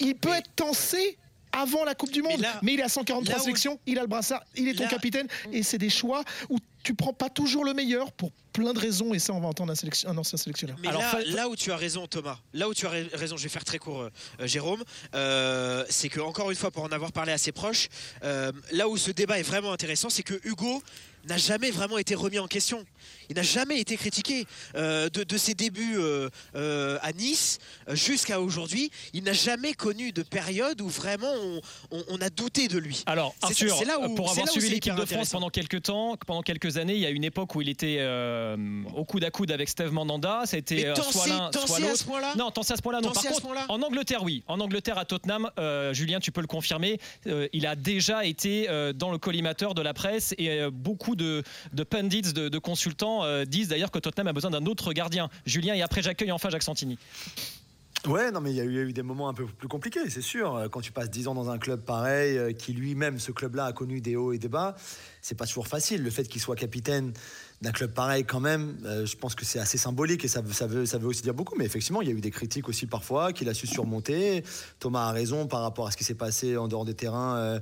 il 0.00 0.14
peut 0.14 0.34
être 0.34 0.50
tensé 0.56 1.18
avant 1.52 1.84
la 1.84 1.94
Coupe 1.94 2.10
du 2.10 2.22
Monde. 2.22 2.44
Mais, 2.62 2.74
il 2.74 2.80
est 2.80 2.84
à 2.84 2.88
143 2.88 3.38
sélections, 3.40 3.78
il 3.86 3.98
a 3.98 4.02
le 4.02 4.08
brassard, 4.08 4.42
il 4.56 4.68
est 4.68 4.74
ton 4.74 4.88
capitaine. 4.88 5.26
Et 5.52 5.62
c'est 5.62 5.78
des 5.78 5.90
choix 5.90 6.24
où 6.48 6.58
tu 6.82 6.94
prends 6.94 7.12
pas 7.12 7.30
toujours 7.30 7.64
le 7.64 7.74
meilleur 7.74 8.12
pour 8.12 8.32
plein 8.52 8.72
de 8.72 8.78
raisons. 8.78 9.14
Et 9.14 9.18
ça, 9.18 9.32
on 9.32 9.40
va 9.40 9.48
entendre 9.48 9.72
un, 9.72 10.18
ancien 10.18 10.38
sélectionneur. 10.38 10.76
Mais 10.80 10.88
Alors, 10.88 11.02
là, 11.26 11.48
où 11.48 11.56
tu 11.56 11.72
as 11.72 11.76
raison, 11.76 12.06
Thomas, 12.06 12.38
là 12.52 12.68
où 12.68 12.74
tu 12.74 12.86
as 12.86 12.90
raison, 12.90 13.36
je 13.36 13.42
vais 13.42 13.48
faire 13.48 13.64
très 13.64 13.78
court, 13.78 14.02
euh, 14.02 14.46
Jérôme, 14.46 14.82
euh, 15.14 15.84
c'est 15.88 16.08
que, 16.08 16.20
encore 16.20 16.50
une 16.50 16.56
fois, 16.56 16.70
pour 16.70 16.84
en 16.84 16.92
avoir 16.92 17.12
parlé 17.12 17.32
à 17.32 17.38
ses 17.38 17.52
proches, 17.52 17.88
euh, 18.24 18.52
là 18.72 18.88
où 18.88 18.96
ce 18.96 19.10
débat 19.10 19.38
est 19.38 19.44
vraiment 19.44 19.72
intéressant, 19.72 20.10
c'est 20.10 20.22
que 20.22 20.40
Hugo 20.44 20.82
n'a 21.28 21.36
jamais 21.36 21.70
vraiment 21.70 21.98
été 21.98 22.14
remis 22.14 22.38
en 22.38 22.46
question. 22.48 22.84
Il 23.28 23.36
n'a 23.36 23.42
jamais 23.42 23.78
été 23.78 23.96
critiqué 23.96 24.46
euh, 24.74 25.08
de, 25.08 25.36
ses 25.36 25.54
débuts 25.54 25.96
euh, 25.96 26.28
euh, 26.54 26.98
à 27.02 27.12
Nice 27.12 27.58
jusqu'à 27.90 28.40
aujourd'hui. 28.40 28.90
Il 29.12 29.24
n'a 29.24 29.32
jamais 29.32 29.74
connu 29.74 30.12
de 30.12 30.22
période 30.22 30.80
où 30.80 30.88
vraiment 30.88 31.32
on, 31.90 32.20
a 32.20 32.30
douté 32.30 32.68
de 32.68 32.78
lui. 32.78 33.02
Alors 33.06 33.34
Arthur, 33.42 33.84
là 33.84 33.98
pour 34.14 34.30
avoir 34.30 34.48
suivi 34.48 34.70
l'équipe 34.70 34.94
de 34.94 35.04
France 35.04 35.30
pendant 35.30 35.50
quelques 35.50 35.82
temps, 35.82 36.16
pendant 36.26 36.42
quelques 36.42 36.71
années, 36.78 36.94
il 36.94 37.00
y 37.00 37.06
a 37.06 37.10
une 37.10 37.24
époque 37.24 37.54
où 37.54 37.62
il 37.62 37.68
était 37.68 38.00
au 38.94 39.04
coude 39.04 39.24
à 39.24 39.30
coude 39.30 39.50
avec 39.50 39.68
Steve 39.68 39.92
Mandanda. 39.92 40.42
A 40.52 40.56
été 40.56 40.92
soit 40.94 41.26
l'un, 41.26 41.50
soit 41.52 41.78
l'autre. 41.80 42.36
Non, 42.36 42.50
tant 42.50 42.62
à 42.62 42.76
ce 42.76 42.82
point-là. 42.82 43.00
Non, 43.00 43.12
par 43.12 43.22
contre, 43.22 43.46
en 43.68 43.82
Angleterre, 43.82 44.22
oui. 44.22 44.42
En 44.46 44.60
Angleterre, 44.60 44.98
à 44.98 45.04
Tottenham, 45.04 45.50
Julien, 45.92 46.20
tu 46.20 46.32
peux 46.32 46.40
le 46.40 46.46
confirmer. 46.46 46.98
il 47.52 47.66
a 47.66 47.76
déjà 47.76 48.24
été 48.24 48.68
dans 48.94 49.10
le 49.10 49.18
collimateur 49.18 49.74
de 49.74 49.82
la 49.82 49.94
presse 49.94 50.34
et 50.38 50.70
beaucoup 50.70 51.16
de, 51.16 51.42
pundits, 51.88 52.32
de 52.32 52.58
consultants 52.58 53.24
euh, 53.24 53.44
disent 53.44 53.68
d'ailleurs 53.68 53.90
que 53.90 53.98
Tottenham 53.98 54.28
a 54.28 54.32
besoin 54.32 54.50
d'un 54.50 54.66
autre 54.66 54.92
gardien. 54.92 55.28
Julien, 55.46 55.74
et 55.74 55.82
après 55.82 56.02
j'accueille 56.02 56.32
enfin 56.32 56.50
Jacques 56.50 56.62
Santini. 56.62 56.98
Ouais, 58.08 58.32
non, 58.32 58.40
mais 58.40 58.50
il 58.50 58.56
y, 58.56 58.60
a 58.60 58.64
eu 58.64 58.92
des 58.92 59.02
moments 59.02 59.28
un 59.28 59.34
peu 59.34 59.46
plus 59.46 59.68
compliqués, 59.68 60.10
c'est 60.10 60.22
sûr. 60.22 60.68
Quand 60.72 60.80
tu 60.80 60.90
passes 60.90 61.08
10 61.08 61.28
ans 61.28 61.34
dans 61.34 61.50
un 61.50 61.58
club 61.58 61.82
pareil, 61.82 62.36
euh, 62.36 62.52
qui 62.52 62.72
lui-même, 62.72 63.20
ce 63.20 63.30
club-là, 63.30 63.66
a 63.66 63.72
connu 63.72 64.00
des 64.00 64.16
hauts 64.16 64.32
et 64.32 64.38
des 64.38 64.48
bas, 64.48 64.74
c'est 65.20 65.36
pas 65.36 65.46
toujours 65.46 65.68
facile. 65.68 66.02
Le 66.02 66.10
fait 66.10 66.24
qu'il 66.24 66.40
soit 66.40 66.56
capitaine 66.56 67.12
d'un 67.60 67.70
club 67.70 67.92
pareil, 67.92 68.24
quand 68.24 68.40
même, 68.40 68.76
euh, 68.86 69.06
je 69.06 69.16
pense 69.16 69.36
que 69.36 69.44
c'est 69.44 69.60
assez 69.60 69.78
symbolique 69.78 70.24
et 70.24 70.28
ça 70.28 70.40
veut 70.40 71.06
aussi 71.06 71.22
dire 71.22 71.34
beaucoup. 71.34 71.54
Mais 71.56 71.64
effectivement, 71.64 72.02
il 72.02 72.08
y 72.08 72.10
a 72.10 72.14
eu 72.14 72.20
des 72.20 72.32
critiques 72.32 72.68
aussi 72.68 72.86
parfois 72.86 73.32
qu'il 73.32 73.48
a 73.48 73.54
su 73.54 73.68
surmonter. 73.68 74.42
Thomas 74.80 75.06
a 75.06 75.12
raison 75.12 75.46
par 75.46 75.62
rapport 75.62 75.86
à 75.86 75.92
ce 75.92 75.96
qui 75.96 76.02
s'est 76.02 76.14
passé 76.14 76.56
en 76.56 76.66
dehors 76.66 76.84
des 76.84 76.94
terrains 76.94 77.60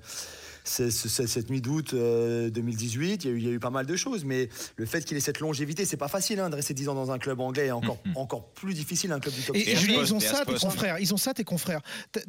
cette 0.65 1.51
nuit 1.51 1.61
d'août 1.61 1.95
2018. 1.95 3.25
Il 3.25 3.43
y, 3.43 3.49
a 3.49 3.51
eu, 3.51 3.59
pas 3.59 3.71
mal 3.71 3.87
de 3.87 3.97
choses, 3.97 4.25
mais 4.25 4.49
le 4.77 4.87
fait 4.87 5.05
qu'il 5.05 5.17
ait 5.17 5.21
cette 5.21 5.41
longévité, 5.41 5.85
c'est 5.85 5.97
pas 5.97 6.09
facile 6.09 6.41
hein, 6.41 6.51
de 6.51 6.57
rester 6.57 6.75
10 6.75 6.89
ans 6.89 6.95
dans 6.95 7.11
un 7.11 7.19
club 7.19 7.41
anglais 7.41 7.67
et 7.67 7.73
encore, 7.73 7.99
mm-hmm. 8.07 8.19
encore 8.19 8.49
plus 8.53 8.75
difficile 8.75 9.13
un 9.13 9.21
club 9.21 9.35
du 9.35 9.43
top 9.43 9.57
Et, 9.57 9.77
Julien, 9.77 10.01
ils 10.03 10.15
ont 10.15 10.21
ça, 10.21 10.45
tes 10.45 10.55
confrères. 10.55 10.99
Ils 10.99 11.15
ont 11.15 11.17
ça, 11.17 11.35
tes 11.35 11.45
confrères. 11.45 11.81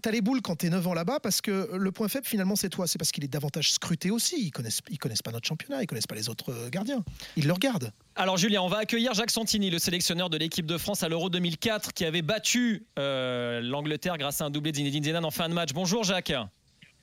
T'as 0.01 0.11
les 0.11 0.21
boules 0.21 0.41
quand 0.41 0.55
t'es 0.55 0.69
9 0.69 0.87
ans 0.87 0.93
là-bas 0.93 1.19
parce 1.19 1.41
que 1.41 1.69
le 1.75 1.91
point 1.91 2.07
faible, 2.07 2.25
finalement, 2.25 2.55
c'est 2.55 2.69
toi. 2.69 2.87
C'est 2.87 2.97
parce 2.97 3.11
qu'il 3.11 3.23
est 3.23 3.29
davantage 3.29 3.71
scruté 3.71 4.11
aussi. 4.11 4.35
Ils 4.39 4.51
connaissent, 4.51 4.81
ils 4.89 4.97
connaissent 4.97 5.21
pas 5.21 5.31
notre 5.31 5.47
championnat, 5.47 5.81
ils 5.81 5.87
connaissent 5.87 6.07
pas 6.07 6.15
les 6.15 6.29
autres 6.29 6.69
gardiens. 6.69 7.03
Ils 7.35 7.47
le 7.47 7.53
regardent. 7.53 7.91
Alors, 8.15 8.37
Julien, 8.37 8.61
on 8.61 8.67
va 8.67 8.79
accueillir 8.79 9.13
Jacques 9.13 9.31
Santini, 9.31 9.69
le 9.69 9.79
sélectionneur 9.79 10.29
de 10.29 10.37
l'équipe 10.37 10.65
de 10.65 10.77
France 10.77 11.03
à 11.03 11.09
l'Euro 11.09 11.29
2004, 11.29 11.93
qui 11.93 12.05
avait 12.05 12.21
battu 12.21 12.85
euh, 12.99 13.61
l'Angleterre 13.61 14.17
grâce 14.17 14.41
à 14.41 14.45
un 14.45 14.49
doublé 14.49 14.71
d'Zinedine 14.71 15.03
Zidane 15.03 15.25
en 15.25 15.31
fin 15.31 15.47
de 15.47 15.53
match. 15.53 15.69
Bonjour, 15.73 16.03
Jacques. 16.03 16.33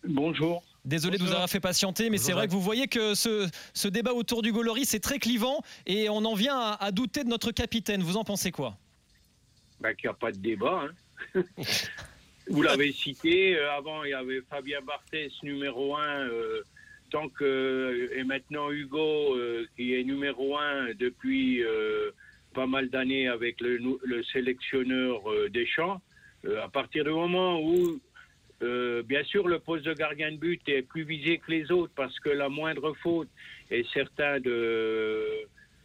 Bonjour. 0.07 0.63
Désolé 0.89 1.19
de 1.19 1.23
vous 1.23 1.33
avoir 1.33 1.51
fait 1.51 1.61
patienter, 1.61 2.09
mais 2.09 2.17
c'est 2.17 2.33
vrai 2.33 2.47
que 2.47 2.53
vous 2.53 2.63
voyez 2.63 2.87
que 2.89 3.15
ce, 3.15 3.89
débat 3.89 4.15
autour 4.15 4.41
du 4.41 4.53
Goloris 4.53 4.95
est 4.95 5.05
très 5.05 5.19
clivant 5.19 5.61
et 5.85 6.09
on 6.09 6.25
en 6.25 6.33
vient 6.33 6.59
à, 6.59 6.91
douter 6.93 7.25
de 7.25 7.29
notre 7.29 7.51
capitaine. 7.53 8.03
Vous 8.03 8.17
en 8.17 8.25
pensez 8.25 8.53
quoi? 8.53 8.79
Bah, 9.81 9.93
Qu'il 9.93 10.09
n'y 10.09 10.13
a 10.13 10.15
pas 10.15 10.33
de 10.33 10.39
débat. 10.39 10.89
Hein. 11.35 11.43
vous 12.49 12.63
l'avez 12.63 12.93
cité, 12.93 13.59
euh, 13.59 13.71
avant 13.73 14.03
il 14.05 14.11
y 14.11 14.15
avait 14.15 14.41
Fabien 14.49 14.81
Barthès, 14.81 15.31
numéro 15.43 15.95
1, 15.95 16.01
euh, 16.01 16.63
tant 17.11 17.29
que, 17.29 18.11
et 18.17 18.25
maintenant 18.25 18.71
Hugo, 18.71 19.37
euh, 19.37 19.67
qui 19.77 19.93
est 19.93 20.05
numéro 20.05 20.57
1 20.57 20.95
depuis 20.99 21.63
pas 22.55 22.67
mal 22.67 22.89
d'années 22.89 23.29
avec 23.29 23.61
le, 23.61 23.77
le 23.77 24.25
sélectionneur 24.25 25.21
Deschamps. 25.51 26.01
à 26.65 26.69
partir 26.71 27.05
du 27.05 27.11
moment 27.11 27.61
où 27.61 28.01
euh, 28.63 29.03
bien 29.03 29.23
sûr, 29.25 29.47
le 29.47 29.59
poste 29.59 29.85
de 29.85 29.95
gardien 29.95 30.33
de 30.33 30.37
but 30.37 30.61
est 30.69 30.83
plus 30.83 31.05
visé 31.05 31.39
que 31.39 31.51
les 31.51 31.71
autres 31.71 31.93
parce 31.95 32.19
que 32.21 32.31
la 32.31 32.49
moindre 32.49 32.95
faute, 33.03 33.29
et 33.71 33.85
certains 33.93 34.41
de 34.41 35.25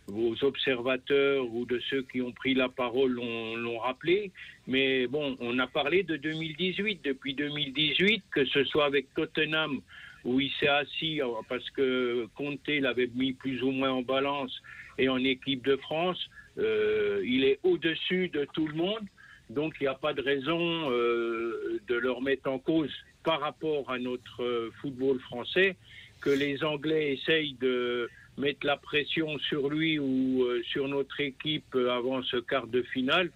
vos 0.07 0.35
observateurs 0.43 1.45
ou 1.53 1.65
de 1.65 1.79
ceux 1.89 2.01
qui 2.03 2.21
ont 2.21 2.31
pris 2.31 2.53
la 2.53 2.69
parole 2.69 3.11
l'ont 3.13 3.79
rappelé. 3.79 4.31
Mais 4.67 5.07
bon, 5.07 5.37
on 5.39 5.59
a 5.59 5.67
parlé 5.67 6.03
de 6.03 6.17
2018. 6.17 7.01
Depuis 7.03 7.33
2018, 7.33 8.23
que 8.31 8.45
ce 8.45 8.63
soit 8.65 8.85
avec 8.85 9.13
Tottenham, 9.13 9.81
où 10.25 10.39
il 10.39 10.51
s'est 10.59 10.67
assis 10.67 11.21
parce 11.47 11.69
que 11.71 12.27
Conte 12.35 12.67
l'avait 12.67 13.09
mis 13.15 13.33
plus 13.33 13.61
ou 13.61 13.71
moins 13.71 13.91
en 13.91 14.01
balance, 14.01 14.61
et 14.97 15.09
en 15.09 15.23
équipe 15.23 15.63
de 15.65 15.75
France, 15.77 16.29
euh, 16.57 17.21
il 17.25 17.43
est 17.43 17.59
au-dessus 17.63 18.29
de 18.29 18.45
tout 18.53 18.67
le 18.67 18.75
monde. 18.75 19.05
Donc 19.53 19.75
il 19.79 19.83
n'y 19.83 19.87
a 19.87 19.95
pas 19.95 20.13
de 20.13 20.21
raison 20.21 20.91
euh, 20.91 21.79
de 21.87 21.95
le 21.95 22.11
remettre 22.11 22.49
en 22.49 22.59
cause 22.59 22.91
par 23.23 23.39
rapport 23.39 23.89
à 23.89 23.99
notre 23.99 24.43
euh, 24.43 24.71
football 24.81 25.19
français, 25.19 25.75
que 26.21 26.29
les 26.29 26.63
Anglais 26.63 27.13
essayent 27.13 27.55
de 27.61 28.09
mettre 28.37 28.65
la 28.65 28.77
pression 28.77 29.37
sur 29.39 29.69
lui 29.69 29.99
ou 29.99 30.43
euh, 30.43 30.61
sur 30.71 30.87
notre 30.87 31.19
équipe 31.19 31.75
avant 31.75 32.23
ce 32.23 32.37
quart 32.37 32.67
de 32.67 32.81
finale. 32.81 33.31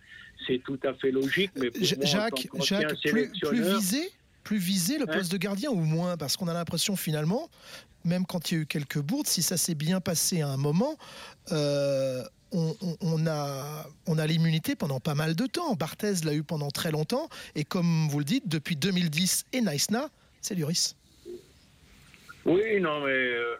C'est 0.45 0.61
tout 0.63 0.79
à 0.83 0.93
fait 0.93 1.11
logique. 1.11 1.51
Mais 1.55 1.71
pour 1.71 1.83
Jacques, 1.83 2.47
Jacques 2.61 3.01
plus, 3.05 3.31
plus, 3.41 3.61
visé, 3.61 4.09
plus 4.43 4.57
visé 4.57 4.97
le 4.97 5.09
hein 5.09 5.13
poste 5.13 5.31
de 5.31 5.37
gardien 5.37 5.71
ou 5.71 5.81
moins? 5.81 6.17
Parce 6.17 6.37
qu'on 6.37 6.47
a 6.47 6.53
l'impression 6.53 6.95
finalement, 6.95 7.49
même 8.05 8.25
quand 8.25 8.51
il 8.51 8.55
y 8.55 8.57
a 8.59 8.63
eu 8.63 8.65
quelques 8.65 8.99
bourdes, 8.99 9.27
si 9.27 9.41
ça 9.41 9.57
s'est 9.57 9.75
bien 9.75 9.99
passé 9.99 10.41
à 10.41 10.49
un 10.49 10.57
moment, 10.57 10.95
on, 12.51 13.27
a, 13.27 13.85
on 14.07 14.17
a 14.17 14.27
l'immunité 14.27 14.75
pendant 14.75 14.99
pas 14.99 15.15
mal 15.15 15.35
de 15.35 15.45
temps. 15.45 15.75
Barthez 15.75 16.25
l'a 16.25 16.33
eu 16.33 16.43
pendant 16.43 16.69
très 16.69 16.91
longtemps. 16.91 17.29
Et 17.55 17.63
comme 17.63 18.07
vous 18.09 18.19
le 18.19 18.25
dites, 18.25 18.47
depuis 18.47 18.75
2010 18.75 19.45
et 19.53 19.61
Naïsna, 19.61 20.09
c'est 20.41 20.55
Lloris. 20.55 20.95
Oui, 22.45 22.79
non, 22.79 23.01
mais 23.01 23.11
euh, 23.11 23.55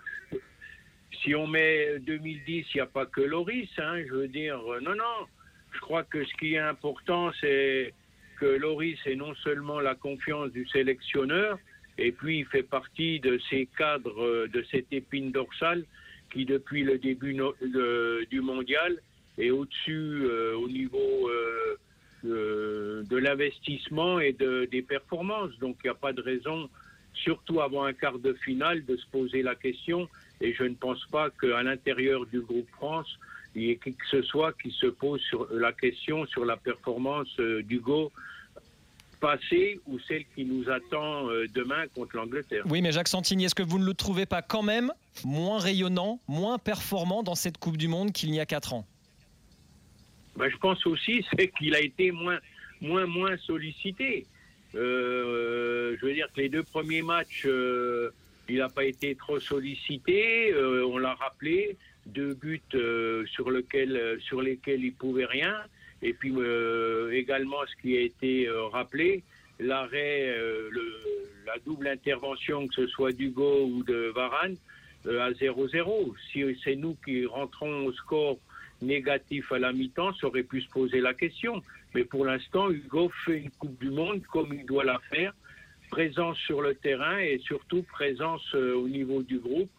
si 1.22 1.36
on 1.36 1.48
met 1.48 2.00
2010, 2.00 2.48
il 2.48 2.66
n'y 2.76 2.82
a 2.82 2.86
pas 2.86 3.06
que 3.06 3.22
Loris. 3.22 3.70
Hein, 3.78 4.04
je 4.08 4.14
veux 4.14 4.28
dire, 4.28 4.60
euh, 4.72 4.80
non, 4.80 4.96
non. 4.96 5.28
Je 5.74 5.80
crois 5.80 6.04
que 6.04 6.24
ce 6.24 6.34
qui 6.40 6.54
est 6.54 6.60
important, 6.60 7.32
c'est 7.42 7.94
que 8.40 8.46
Loris 8.46 8.98
est 9.06 9.16
non 9.16 9.36
seulement 9.44 9.80
la 9.80 9.96
confiance 9.96 10.52
du 10.52 10.68
sélectionneur, 10.70 11.60
et 11.98 12.12
puis 12.12 12.40
il 12.40 12.46
fait 12.46 12.64
partie 12.64 13.20
de 13.20 13.40
ces 13.50 13.68
cadres, 13.78 14.24
euh, 14.24 14.48
de 14.48 14.64
cette 14.72 14.92
épine 14.92 15.32
dorsale 15.32 15.84
qui 16.32 16.46
depuis 16.46 16.84
le 16.84 16.98
début 16.98 17.36
du 18.30 18.42
mondial 18.42 19.02
est 19.38 19.52
au-dessus 19.52 20.24
euh, 20.24 20.56
au 20.56 20.68
niveau 20.68 21.30
euh, 21.30 23.04
de 23.04 23.18
l'investissement 23.18 24.20
et 24.20 24.34
des 24.34 24.82
performances. 24.82 25.58
Donc 25.60 25.78
il 25.84 25.88
n'y 25.88 25.92
a 25.92 25.96
pas 25.96 26.14
de 26.14 26.22
raison, 26.22 26.70
surtout 27.14 27.62
avant 27.62 27.84
un 27.86 27.94
quart 27.94 28.20
de 28.20 28.34
finale, 28.34 28.86
de 28.86 28.98
se 28.98 29.06
poser 29.08 29.44
la 29.44 29.56
question. 29.56 30.10
Et 30.42 30.54
je 30.54 30.64
ne 30.64 30.76
pense 30.76 31.06
pas 31.06 31.30
qu'à 31.30 31.64
l'intérieur 31.64 32.26
du 32.26 32.42
groupe 32.42 32.70
France, 32.72 33.08
il 33.56 33.64
y 33.64 33.72
ait 33.72 33.78
qui 33.78 33.94
que 33.94 34.06
ce 34.12 34.22
soit 34.24 34.54
qui 34.62 34.72
se 34.72 34.88
pose 34.88 35.22
sur 35.22 35.48
la 35.52 35.74
question 35.74 36.26
sur 36.28 36.46
la 36.46 36.58
performance 36.58 37.34
euh, 37.40 37.64
d'Hugo 37.64 38.12
passée 39.20 39.80
ou 39.88 40.00
celle 40.00 40.26
qui 40.36 40.46
nous 40.46 40.70
attend 40.70 41.30
euh, 41.30 41.46
demain 41.54 41.86
contre 41.96 42.16
l'Angleterre. 42.16 42.64
Oui, 42.70 42.82
mais 42.82 42.92
Jacques 42.92 43.08
Santini, 43.08 43.46
est-ce 43.46 43.56
que 43.56 43.64
vous 43.64 43.80
ne 43.80 43.86
le 43.86 43.94
trouvez 43.94 44.26
pas 44.26 44.42
quand 44.42 44.64
même 44.64 44.92
moins 45.26 45.60
rayonnant, 45.60 46.20
moins 46.28 46.58
performant 46.58 47.24
dans 47.24 47.36
cette 47.36 47.58
Coupe 47.58 47.78
du 47.78 47.88
Monde 47.88 48.12
qu'il 48.12 48.32
n'y 48.32 48.40
a 48.40 48.46
4 48.46 48.74
ans? 48.74 48.88
Ben, 50.36 50.50
Je 50.50 50.58
pense 50.58 50.86
aussi 50.86 51.26
c'est 51.38 51.50
qu'il 51.50 51.76
a 51.76 51.82
été 51.82 52.12
moins, 52.12 52.40
moins, 52.82 53.06
moins 53.06 53.38
sollicité. 53.38 54.26
Euh, 54.76 55.96
je 56.00 56.06
veux 56.06 56.14
dire 56.14 56.28
que 56.36 56.42
les 56.42 56.50
deux 56.50 56.64
premiers 56.64 57.02
matchs, 57.02 57.46
euh, 57.46 58.12
il 58.50 58.58
n'a 58.58 58.70
pas 58.70 58.86
été 58.86 59.16
trop 59.16 59.40
sollicité, 59.40 60.54
on 60.56 60.98
l'a 60.98 61.16
rappelé, 61.16 61.76
deux 62.06 62.34
buts 62.34 62.62
sur, 62.72 63.50
lequel, 63.50 64.18
sur 64.22 64.42
lesquels 64.42 64.86
il 64.86 64.94
pouvait 64.94 65.26
rien. 65.26 65.54
Et 66.02 66.14
puis 66.14 66.34
euh, 66.36 67.12
également 67.12 67.66
ce 67.68 67.82
qui 67.82 67.98
a 67.98 68.02
été 68.02 68.48
euh, 68.48 68.68
rappelé, 68.68 69.24
l'arrêt, 69.60 70.30
euh, 70.30 70.70
la 71.46 71.58
double 71.66 71.88
intervention, 71.88 72.68
que 72.68 72.76
ce 72.76 72.88
soit 72.88 73.12
d'Hugo 73.12 73.66
ou 73.66 73.84
de 73.84 74.12
Varane, 74.16 74.56
à 75.06 75.32
0-0. 75.32 76.14
Si 76.32 76.44
c'est 76.64 76.76
nous 76.76 76.98
qui 77.06 77.26
rentrons 77.26 77.86
au 77.86 77.94
score 77.94 78.38
négatif 78.82 79.52
à 79.52 79.60
la 79.60 79.72
mi-temps, 79.72 80.14
ça 80.16 80.28
aurait 80.28 80.44
pu 80.44 80.62
se 80.62 80.70
poser 80.70 81.00
la 81.00 81.14
question. 81.14 81.64
Mais 81.96 82.04
pour 82.04 82.26
l'instant, 82.26 82.70
Hugo 82.70 83.10
fait 83.26 83.40
une 83.40 83.50
Coupe 83.52 83.80
du 83.80 83.90
Monde 83.90 84.22
comme 84.32 84.54
il 84.54 84.66
doit 84.66 84.84
la 84.84 85.00
faire. 85.10 85.34
Présence 85.90 86.38
sur 86.40 86.62
le 86.62 86.76
terrain 86.76 87.18
et 87.18 87.40
surtout 87.40 87.84
présence 87.84 88.54
au 88.54 88.88
niveau 88.90 89.24
du 89.24 89.40
groupe 89.40 89.70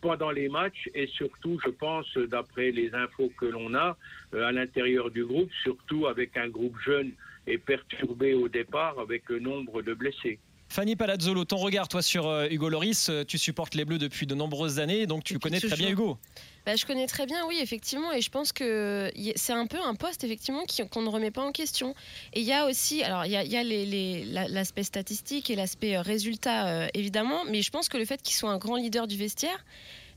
pendant 0.00 0.30
les 0.30 0.48
matchs 0.48 0.88
et 0.94 1.06
surtout, 1.06 1.58
je 1.64 1.70
pense, 1.70 2.16
d'après 2.16 2.70
les 2.70 2.94
infos 2.94 3.30
que 3.38 3.46
l'on 3.46 3.74
a 3.74 3.96
euh, 4.34 4.46
à 4.46 4.52
l'intérieur 4.52 5.10
du 5.10 5.24
groupe, 5.24 5.50
surtout 5.62 6.06
avec 6.06 6.36
un 6.36 6.48
groupe 6.48 6.78
jeune 6.84 7.12
et 7.46 7.58
perturbé 7.58 8.34
au 8.34 8.48
départ 8.48 8.98
avec 8.98 9.28
le 9.28 9.38
nombre 9.38 9.82
de 9.82 9.94
blessés. 9.94 10.38
Fanny 10.68 10.96
Palazzolo, 10.96 11.44
ton 11.44 11.56
regard, 11.56 11.88
toi, 11.88 12.02
sur 12.02 12.26
euh, 12.26 12.48
Hugo 12.50 12.68
Loris, 12.68 13.08
euh, 13.08 13.24
tu 13.24 13.38
supportes 13.38 13.74
les 13.74 13.84
Bleus 13.84 13.98
depuis 13.98 14.26
de 14.26 14.34
nombreuses 14.34 14.78
années, 14.78 15.06
donc 15.06 15.24
tu 15.24 15.38
connais 15.38 15.60
très 15.60 15.76
bien 15.76 15.90
Hugo. 15.90 16.18
Bah, 16.66 16.74
je 16.74 16.84
connais 16.84 17.06
très 17.06 17.26
bien, 17.26 17.46
oui, 17.46 17.58
effectivement, 17.62 18.12
et 18.12 18.20
je 18.20 18.30
pense 18.30 18.52
que 18.52 19.10
c'est 19.36 19.52
un 19.52 19.66
peu 19.66 19.78
un 19.80 19.94
poste, 19.94 20.24
effectivement, 20.24 20.64
qu'on 20.90 21.02
ne 21.02 21.08
remet 21.08 21.30
pas 21.30 21.42
en 21.42 21.52
question. 21.52 21.94
Et 22.32 22.40
il 22.40 22.46
y 22.46 22.52
a 22.52 22.66
aussi, 22.66 23.02
alors 23.04 23.24
il 23.24 23.30
y 23.30 23.56
a, 23.56 24.48
l'aspect 24.48 24.82
statistique 24.82 25.48
et 25.48 25.54
l'aspect 25.54 25.96
résultat, 25.98 26.88
évidemment, 26.92 27.44
mais 27.48 27.62
je 27.62 27.70
pense 27.70 27.88
que 27.88 27.96
le 27.96 28.04
fait 28.04 28.20
qu'il 28.20 28.34
soit 28.34 28.50
un 28.50 28.58
grand 28.58 28.76
leader 28.76 29.06
du 29.06 29.16
vestiaire, 29.16 29.64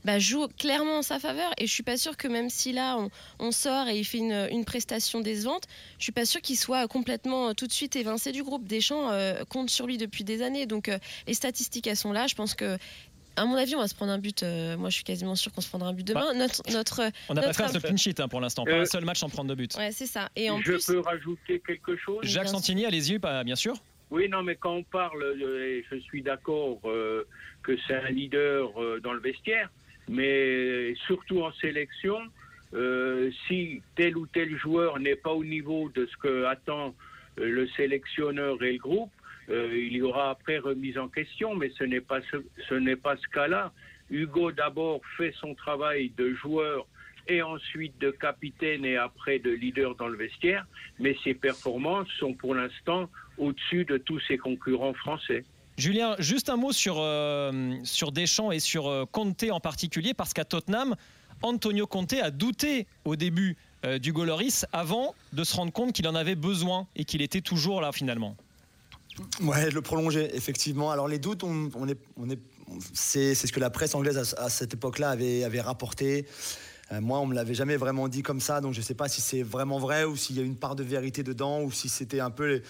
bah, 0.04 0.18
joue 0.18 0.46
clairement 0.58 0.98
en 0.98 1.02
sa 1.02 1.18
faveur. 1.18 1.52
Et 1.58 1.66
je 1.66 1.72
suis 1.72 1.82
pas 1.82 1.96
sûre 1.96 2.16
que 2.16 2.28
même 2.28 2.50
si 2.50 2.72
là 2.72 2.96
on, 3.38 3.50
sort 3.52 3.88
et 3.88 3.98
il 3.98 4.04
fait 4.04 4.18
une, 4.18 4.64
prestation 4.64 5.20
décevante, 5.20 5.64
je 5.98 6.04
suis 6.04 6.12
pas 6.12 6.24
sûre 6.24 6.40
qu'il 6.40 6.56
soit 6.56 6.86
complètement 6.86 7.48
euh, 7.48 7.52
tout 7.52 7.66
de 7.66 7.72
suite 7.72 7.96
évincé 7.96 8.30
du 8.30 8.42
groupe. 8.42 8.66
Deschamps 8.66 9.10
euh, 9.10 9.44
compte 9.44 9.70
sur 9.70 9.86
lui 9.86 9.98
depuis 9.98 10.22
des 10.22 10.42
années, 10.42 10.66
donc 10.66 10.88
euh, 10.88 10.98
les 11.26 11.34
statistiques 11.34 11.86
elles 11.86 11.96
sont 11.96 12.12
là. 12.12 12.26
Je 12.26 12.34
pense 12.34 12.54
que 12.54 12.78
à 13.36 13.46
mon 13.46 13.54
avis, 13.54 13.74
on 13.74 13.78
va 13.78 13.88
se 13.88 13.94
prendre 13.94 14.12
un 14.12 14.18
but. 14.18 14.42
moi, 14.76 14.90
je 14.90 14.96
suis 14.96 15.04
quasiment 15.04 15.34
sûr 15.34 15.52
qu'on 15.52 15.60
se 15.60 15.68
prendra 15.68 15.88
un 15.88 15.92
but 15.92 16.06
demain. 16.06 16.32
Bah, 16.34 16.46
notre, 16.72 17.10
on 17.28 17.34
n'a 17.34 17.42
pas 17.42 17.52
fait 17.52 17.62
un 17.62 17.68
seul 17.68 17.80
clean 17.80 17.96
sheet 17.96 18.20
hein, 18.20 18.28
pour 18.28 18.40
l'instant, 18.40 18.64
pas 18.64 18.80
un 18.80 18.84
seul 18.84 19.04
match 19.04 19.20
sans 19.20 19.30
prendre 19.30 19.48
de 19.48 19.54
but. 19.54 19.76
Ouais, 19.76 19.92
c'est 19.92 20.06
ça. 20.06 20.28
Et 20.36 20.50
en 20.50 20.60
je 20.60 20.72
peux 20.84 20.98
rajouter 20.98 21.62
quelque 21.66 21.96
chose? 21.96 22.18
Jacques 22.22 22.48
Santini, 22.48 22.84
allez-y, 22.84 23.18
bien 23.18 23.56
sûr. 23.56 23.76
Oui, 24.10 24.28
non, 24.28 24.42
mais 24.42 24.56
quand 24.56 24.74
on 24.74 24.82
parle, 24.82 25.24
je 25.90 25.98
suis 26.00 26.22
d'accord 26.22 26.80
que 26.82 27.76
c'est 27.86 27.94
un 27.94 28.10
leader 28.10 28.72
dans 29.02 29.12
le 29.12 29.20
vestiaire, 29.20 29.70
mais 30.10 30.94
surtout 31.06 31.42
en 31.42 31.52
sélection, 31.52 32.18
euh, 32.74 33.30
si 33.46 33.80
tel 33.94 34.16
ou 34.16 34.26
tel 34.26 34.56
joueur 34.58 34.98
n'est 34.98 35.16
pas 35.16 35.32
au 35.32 35.44
niveau 35.44 35.88
de 35.94 36.04
ce 36.06 36.16
que 36.16 36.44
attend 36.44 36.94
euh, 37.38 37.48
le 37.48 37.68
sélectionneur 37.68 38.60
et 38.62 38.72
le 38.72 38.78
groupe, 38.78 39.12
euh, 39.50 39.70
il 39.72 39.96
y 39.96 40.02
aura 40.02 40.30
après 40.30 40.58
remise 40.58 40.98
en 40.98 41.08
question, 41.08 41.54
mais 41.54 41.70
ce 41.78 41.84
n'est 41.84 42.00
pas 42.00 42.20
ce, 42.68 42.74
n'est 42.74 42.96
pas 42.96 43.16
ce 43.16 43.28
cas-là. 43.28 43.72
Hugo 44.10 44.50
d'abord 44.50 45.00
fait 45.16 45.32
son 45.38 45.54
travail 45.54 46.10
de 46.16 46.34
joueur 46.34 46.86
et 47.28 47.42
ensuite 47.42 47.96
de 48.00 48.10
capitaine 48.10 48.84
et 48.84 48.96
après 48.96 49.38
de 49.38 49.50
leader 49.50 49.94
dans 49.94 50.08
le 50.08 50.16
vestiaire, 50.16 50.66
mais 50.98 51.16
ses 51.22 51.34
performances 51.34 52.08
sont 52.18 52.34
pour 52.34 52.56
l'instant 52.56 53.08
au-dessus 53.38 53.84
de 53.84 53.96
tous 53.96 54.18
ses 54.26 54.38
concurrents 54.38 54.94
français. 54.94 55.44
Julien, 55.80 56.14
juste 56.18 56.50
un 56.50 56.56
mot 56.56 56.72
sur, 56.72 56.96
euh, 56.98 57.74
sur 57.84 58.12
Deschamps 58.12 58.52
et 58.52 58.60
sur 58.60 58.86
euh, 58.86 59.06
Conte 59.10 59.44
en 59.50 59.60
particulier, 59.60 60.12
parce 60.12 60.34
qu'à 60.34 60.44
Tottenham, 60.44 60.94
Antonio 61.40 61.86
Conte 61.86 62.12
a 62.12 62.30
douté 62.30 62.86
au 63.06 63.16
début 63.16 63.56
euh, 63.86 63.98
d'Hugo 63.98 64.26
Loris 64.26 64.66
avant 64.74 65.14
de 65.32 65.42
se 65.42 65.56
rendre 65.56 65.72
compte 65.72 65.94
qu'il 65.94 66.06
en 66.06 66.14
avait 66.14 66.34
besoin 66.34 66.86
et 66.96 67.06
qu'il 67.06 67.22
était 67.22 67.40
toujours 67.40 67.80
là 67.80 67.92
finalement. 67.92 68.36
Ouais, 69.40 69.70
le 69.70 69.80
prolonger, 69.80 70.28
effectivement. 70.36 70.90
Alors 70.90 71.08
les 71.08 71.18
doutes, 71.18 71.44
on, 71.44 71.70
on 71.74 71.88
est, 71.88 71.98
on 72.18 72.28
est, 72.28 72.38
c'est, 72.92 73.34
ce 73.34 73.50
que 73.50 73.58
la 73.58 73.70
presse 73.70 73.94
anglaise 73.94 74.34
à, 74.36 74.50
cette 74.50 74.74
époque-là 74.74 75.08
avait, 75.10 75.60
rapporté. 75.62 76.26
Moi, 77.00 77.18
on 77.20 77.26
me 77.26 77.34
l'avait 77.34 77.54
jamais 77.54 77.76
vraiment 77.76 78.08
dit 78.08 78.22
comme 78.22 78.40
ça, 78.40 78.60
donc 78.60 78.74
je 78.74 78.80
ne 78.80 78.84
sais 78.84 78.94
pas 78.94 79.08
si 79.08 79.20
c'est 79.22 79.42
vraiment 79.42 79.78
vrai 79.78 80.04
ou 80.04 80.14
s'il 80.14 80.36
y 80.36 80.40
a 80.40 80.42
une 80.42 80.56
part 80.56 80.76
de 80.76 80.82
vérité 80.82 81.22
dedans 81.22 81.62
ou 81.62 81.72
si 81.72 81.88
c'était 81.88 82.20
un 82.20 82.30
peu 82.30 82.60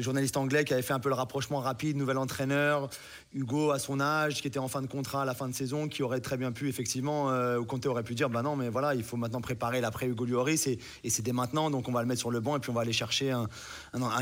les, 0.00 0.04
journalistes 0.04 0.36
anglais 0.36 0.64
qui 0.64 0.72
avaient 0.72 0.82
fait 0.82 0.92
un 0.92 0.98
peu 0.98 1.08
le 1.08 1.14
rapprochement 1.14 1.60
rapide, 1.60 1.96
nouvel 1.96 2.18
entraîneur, 2.18 2.88
Hugo 3.34 3.70
à 3.70 3.78
son 3.78 4.00
âge, 4.00 4.40
qui 4.40 4.48
était 4.48 4.58
en 4.58 4.68
fin 4.68 4.82
de 4.82 4.86
contrat 4.86 5.22
à 5.22 5.24
la 5.24 5.34
fin 5.34 5.48
de 5.48 5.54
saison, 5.54 5.88
qui 5.88 6.02
aurait 6.02 6.20
très 6.20 6.36
bien 6.36 6.52
pu 6.52 6.68
effectivement, 6.68 7.30
euh, 7.30 7.62
Conte 7.62 7.86
aurait 7.86 8.02
pu 8.02 8.14
dire, 8.14 8.30
bah 8.30 8.42
non, 8.42 8.56
mais 8.56 8.68
voilà, 8.68 8.94
il 8.94 9.02
faut 9.02 9.16
maintenant 9.16 9.40
préparer 9.40 9.80
l'après 9.80 10.06
Hugo 10.06 10.24
Lloris 10.24 10.66
et, 10.66 10.78
et 11.04 11.10
c'est 11.10 11.22
dès 11.22 11.32
maintenant, 11.32 11.70
donc 11.70 11.88
on 11.88 11.92
va 11.92 12.00
le 12.00 12.08
mettre 12.08 12.20
sur 12.20 12.30
le 12.30 12.40
banc 12.40 12.56
et 12.56 12.60
puis 12.60 12.70
on 12.70 12.74
va 12.74 12.80
aller 12.80 12.92
chercher 12.92 13.30
un, 13.30 13.48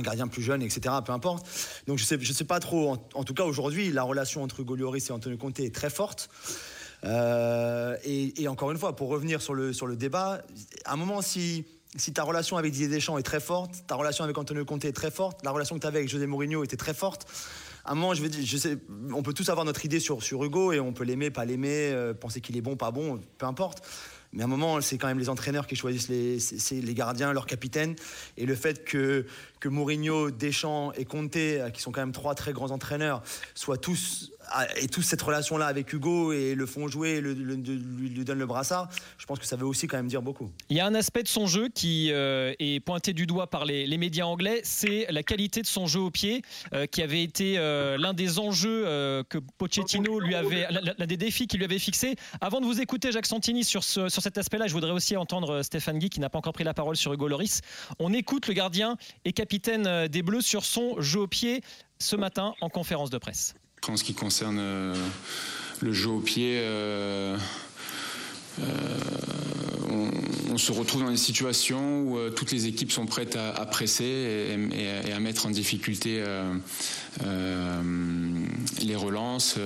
gardien 0.02 0.28
plus 0.28 0.42
jeune, 0.42 0.62
etc. 0.62 0.94
Peu 1.04 1.12
importe. 1.12 1.46
Donc 1.86 1.98
je 1.98 2.04
sais, 2.04 2.18
je 2.20 2.32
sais 2.32 2.44
pas 2.44 2.60
trop. 2.60 2.96
En, 3.14 3.24
tout 3.24 3.34
cas, 3.34 3.44
aujourd'hui, 3.44 3.90
la 3.90 4.02
relation 4.02 4.42
entre 4.42 4.60
Hugo 4.60 4.76
Lloris 4.76 5.08
et 5.08 5.12
Antonio 5.12 5.36
Conte 5.36 5.60
est 5.60 5.74
très 5.74 5.90
forte. 5.90 6.28
Euh, 7.04 7.96
et, 8.04 8.42
et 8.42 8.48
encore 8.48 8.72
une 8.72 8.78
fois, 8.78 8.96
pour 8.96 9.08
revenir 9.08 9.40
sur 9.40 9.54
le, 9.54 9.72
sur 9.72 9.86
le 9.86 9.96
débat, 9.96 10.42
à 10.84 10.94
un 10.94 10.96
moment, 10.96 11.22
si, 11.22 11.64
si 11.96 12.12
ta 12.12 12.22
relation 12.22 12.56
avec 12.56 12.72
Didier 12.72 12.88
Deschamps 12.88 13.18
est 13.18 13.22
très 13.22 13.40
forte, 13.40 13.86
ta 13.86 13.94
relation 13.94 14.24
avec 14.24 14.36
Antonio 14.36 14.64
Conte 14.64 14.84
est 14.84 14.92
très 14.92 15.10
forte, 15.10 15.42
la 15.44 15.50
relation 15.50 15.74
que 15.76 15.80
tu 15.80 15.86
avais 15.86 15.98
avec 15.98 16.10
José 16.10 16.26
Mourinho 16.26 16.62
était 16.62 16.76
très 16.76 16.94
forte, 16.94 17.26
à 17.88 17.92
un 17.92 17.94
moment, 17.94 18.12
je 18.12 18.22
vais 18.22 18.28
dire, 18.28 18.76
on 19.14 19.22
peut 19.22 19.32
tous 19.32 19.48
avoir 19.48 19.64
notre 19.64 19.84
idée 19.84 19.98
sur, 19.98 20.20
Hugo 20.44 20.72
et 20.72 20.80
on 20.80 20.92
peut 20.92 21.04
l'aimer, 21.04 21.30
pas 21.30 21.46
l'aimer, 21.46 21.90
euh, 21.90 22.12
penser 22.12 22.42
qu'il 22.42 22.56
est 22.56 22.60
bon, 22.60 22.76
pas 22.76 22.90
bon, 22.90 23.18
peu 23.38 23.46
importe. 23.46 23.82
Mais 24.34 24.42
à 24.42 24.44
un 24.44 24.48
moment, 24.48 24.82
c'est 24.82 24.98
quand 24.98 25.06
même 25.06 25.18
les 25.18 25.30
entraîneurs 25.30 25.66
qui 25.66 25.74
choisissent 25.74 26.08
les, 26.08 26.38
les 26.82 26.94
gardiens, 26.94 27.32
leurs 27.32 27.46
capitaines. 27.46 27.96
Et 28.36 28.44
le 28.44 28.54
fait 28.54 28.84
que, 28.84 29.24
que 29.60 29.68
Mourinho, 29.68 30.30
Deschamps 30.30 30.92
et 30.92 31.04
Conte, 31.04 31.36
euh, 31.36 31.70
qui 31.70 31.82
sont 31.82 31.92
quand 31.92 32.00
même 32.00 32.12
trois 32.12 32.34
très 32.34 32.52
grands 32.52 32.70
entraîneurs, 32.70 33.22
soient 33.54 33.78
tous 33.78 34.32
ah, 34.50 34.66
et 34.80 34.88
tous 34.88 35.02
cette 35.02 35.20
relation-là 35.20 35.66
avec 35.66 35.92
Hugo 35.92 36.32
et 36.32 36.54
le 36.54 36.64
font 36.64 36.88
jouer, 36.88 37.20
le, 37.20 37.34
le- 37.34 37.54
lui, 37.56 38.08
lui 38.08 38.24
donnent 38.24 38.38
le 38.38 38.46
brassard, 38.46 38.88
je 39.18 39.26
pense 39.26 39.38
que 39.38 39.44
ça 39.44 39.56
veut 39.56 39.66
aussi 39.66 39.86
quand 39.86 39.98
même 39.98 40.08
dire 40.08 40.22
beaucoup. 40.22 40.50
Il 40.70 40.76
y 40.76 40.80
a 40.80 40.86
un 40.86 40.94
aspect 40.94 41.22
de 41.22 41.28
son 41.28 41.46
jeu 41.46 41.68
qui 41.68 42.10
euh, 42.12 42.54
est 42.58 42.80
pointé 42.80 43.12
du 43.12 43.26
doigt 43.26 43.48
par 43.48 43.66
les, 43.66 43.98
médias 43.98 44.24
anglais, 44.24 44.60
c'est 44.62 45.06
la 45.10 45.22
qualité 45.22 45.60
de 45.60 45.66
son 45.66 45.86
jeu 45.86 46.00
au 46.00 46.10
pied, 46.10 46.42
euh, 46.72 46.86
qui 46.86 47.02
avait 47.02 47.22
été 47.22 47.56
l'un 47.58 48.14
des 48.14 48.38
enjeux 48.38 48.84
que 49.28 49.38
Pochettino 49.58 50.20
lui 50.20 50.34
avait, 50.34 50.66
l'un 50.70 51.06
des 51.06 51.16
défis 51.16 51.46
qu'il 51.46 51.58
lui 51.58 51.64
avait 51.64 51.78
fixé. 51.78 52.14
Avant 52.40 52.60
de 52.60 52.66
vous 52.66 52.80
écouter, 52.80 53.12
Jacques 53.12 53.26
Santini, 53.26 53.64
sur, 53.64 53.82
sur 53.82 54.10
cet 54.10 54.38
aspect-là, 54.38 54.66
je 54.66 54.72
voudrais 54.72 54.92
aussi 54.92 55.16
entendre 55.16 55.62
Stéphane 55.62 55.98
Guy, 55.98 56.10
qui 56.10 56.20
n'a 56.20 56.30
pas 56.30 56.38
encore 56.38 56.52
pris 56.52 56.64
la 56.64 56.74
parole 56.74 56.96
sur 56.96 57.12
Hugo 57.12 57.28
Loris. 57.28 57.60
On 57.98 58.12
écoute 58.12 58.46
le 58.46 58.54
gardien 58.54 58.96
et 59.24 59.32
capitaine 59.32 59.47
euh, 59.68 60.08
des 60.08 60.22
Bleus 60.22 60.42
sur 60.42 60.64
son 60.64 61.00
jeu 61.00 61.20
au 61.20 61.26
pied 61.26 61.62
ce 61.98 62.16
matin 62.16 62.54
en 62.60 62.68
conférence 62.68 63.10
de 63.10 63.18
presse. 63.18 63.54
En 63.86 63.96
ce 63.96 64.04
qui 64.04 64.14
concerne 64.14 64.58
euh, 64.58 64.94
le 65.80 65.92
jeu 65.92 66.10
au 66.10 66.20
pied, 66.20 66.58
euh, 66.58 67.36
on, 70.50 70.58
se 70.58 70.72
retrouve 70.72 71.04
dans 71.04 71.10
des 71.10 71.16
situations 71.16 72.00
où 72.02 72.30
toutes 72.30 72.50
les 72.50 72.66
équipes 72.66 72.90
sont 72.90 73.06
prêtes 73.06 73.36
à, 73.36 73.64
presser 73.66 74.58
et, 74.72 74.88
à- 74.88 75.08
et 75.08 75.12
à 75.12 75.20
mettre 75.20 75.46
en 75.46 75.50
difficulté 75.50 76.20
les 78.82 78.96
relances. 78.96 79.56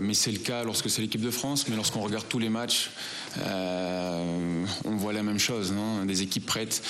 mais 0.00 0.14
c'est 0.14 0.32
le 0.32 0.40
cas 0.40 0.64
lorsque 0.64 0.90
c'est 0.90 1.00
l'équipe 1.00 1.20
de 1.20 1.30
France. 1.30 1.68
Mais 1.68 1.76
lorsqu'on 1.76 2.00
regarde 2.00 2.26
tous 2.28 2.40
les 2.40 2.48
matchs, 2.48 2.90
on 3.36 4.96
voit 4.96 5.12
la 5.12 5.22
même 5.22 5.38
chose. 5.38 5.72
des 6.04 6.22
équipes 6.22 6.46
prêtes 6.46 6.82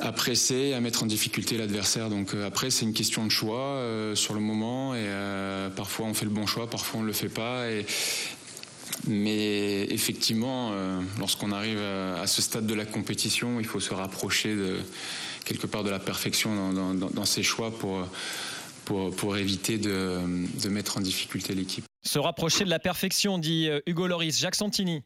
à 0.00 0.12
presser, 0.12 0.74
à 0.74 0.80
mettre 0.80 1.02
en 1.02 1.06
difficulté 1.06 1.56
l'adversaire. 1.56 2.08
Donc 2.08 2.34
euh, 2.34 2.46
après, 2.46 2.70
c'est 2.70 2.84
une 2.84 2.94
question 2.94 3.24
de 3.24 3.30
choix 3.30 3.58
euh, 3.58 4.14
sur 4.14 4.34
le 4.34 4.40
moment. 4.40 4.94
Et 4.94 5.00
euh, 5.00 5.70
parfois, 5.70 6.06
on 6.06 6.14
fait 6.14 6.24
le 6.24 6.30
bon 6.30 6.46
choix, 6.46 6.68
parfois, 6.68 7.00
on 7.00 7.02
ne 7.02 7.08
le 7.08 7.12
fait 7.12 7.28
pas. 7.28 7.64
Mais 9.06 9.84
effectivement, 9.84 10.72
lorsqu'on 11.18 11.52
arrive 11.52 11.78
à, 11.78 12.26
ce 12.26 12.42
stade 12.42 12.66
de 12.66 12.74
la 12.74 12.84
compétition, 12.84 13.60
il 13.60 13.66
faut 13.66 13.80
se 13.80 13.94
rapprocher 13.94 14.56
de 14.56 14.78
quelque 15.44 15.66
part 15.66 15.84
de 15.84 15.90
la 15.90 16.00
perfection 16.00 16.72
dans, 16.72 17.24
ses 17.24 17.44
choix 17.44 17.70
pour, 17.70 18.08
pour, 18.84 19.36
éviter 19.36 19.78
de, 19.78 20.18
de 20.62 20.68
mettre 20.68 20.96
en 20.98 21.00
difficulté 21.00 21.54
l'équipe. 21.54 21.84
Se 22.02 22.18
rapprocher 22.18 22.64
de 22.64 22.70
la 22.70 22.80
perfection, 22.80 23.38
dit 23.38 23.68
Hugo 23.86 24.08
Loris. 24.08 24.40
Jacques 24.40 24.56
Santini. 24.56 25.04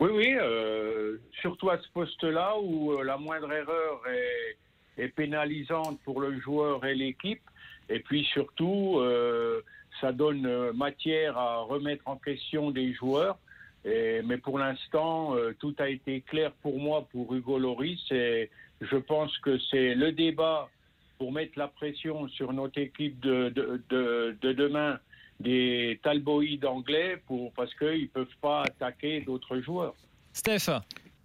Oui, 0.00 0.10
oui, 0.12 0.34
euh, 0.40 1.16
surtout 1.40 1.70
à 1.70 1.78
ce 1.78 1.88
poste-là 1.92 2.56
où 2.62 2.92
euh, 2.92 3.02
la 3.02 3.16
moindre 3.16 3.52
erreur 3.52 4.00
est, 4.08 5.02
est 5.02 5.08
pénalisante 5.08 5.98
pour 6.04 6.20
le 6.20 6.38
joueur 6.40 6.84
et 6.84 6.94
l'équipe. 6.94 7.42
Et 7.88 7.98
puis 8.00 8.22
surtout, 8.24 8.98
euh, 9.00 9.60
ça 10.00 10.12
donne 10.12 10.46
euh, 10.46 10.72
matière 10.72 11.36
à 11.36 11.58
remettre 11.62 12.02
en 12.06 12.16
question 12.16 12.70
des 12.70 12.92
joueurs. 12.92 13.38
Et- 13.84 14.22
mais 14.22 14.36
pour 14.38 14.58
l'instant, 14.60 15.34
euh, 15.34 15.52
tout 15.58 15.74
a 15.78 15.88
été 15.88 16.20
clair 16.20 16.52
pour 16.62 16.78
moi, 16.78 17.06
pour 17.10 17.34
Hugo 17.34 17.58
Loris. 17.58 18.00
Et 18.12 18.50
je 18.80 18.96
pense 18.96 19.36
que 19.38 19.58
c'est 19.70 19.96
le 19.96 20.12
débat 20.12 20.68
pour 21.18 21.32
mettre 21.32 21.58
la 21.58 21.66
pression 21.66 22.28
sur 22.28 22.52
notre 22.52 22.78
équipe 22.78 23.18
de, 23.18 23.48
de, 23.48 23.82
de, 23.88 24.36
de 24.40 24.52
demain 24.52 25.00
des 25.40 26.00
talboïdes 26.02 26.64
anglais 26.64 27.16
pour, 27.26 27.52
parce 27.52 27.74
qu'ils 27.74 28.02
ne 28.02 28.06
peuvent 28.06 28.26
pas 28.40 28.62
attaquer 28.62 29.20
d'autres 29.20 29.60
joueurs. 29.60 29.94
Steph. 30.32 30.68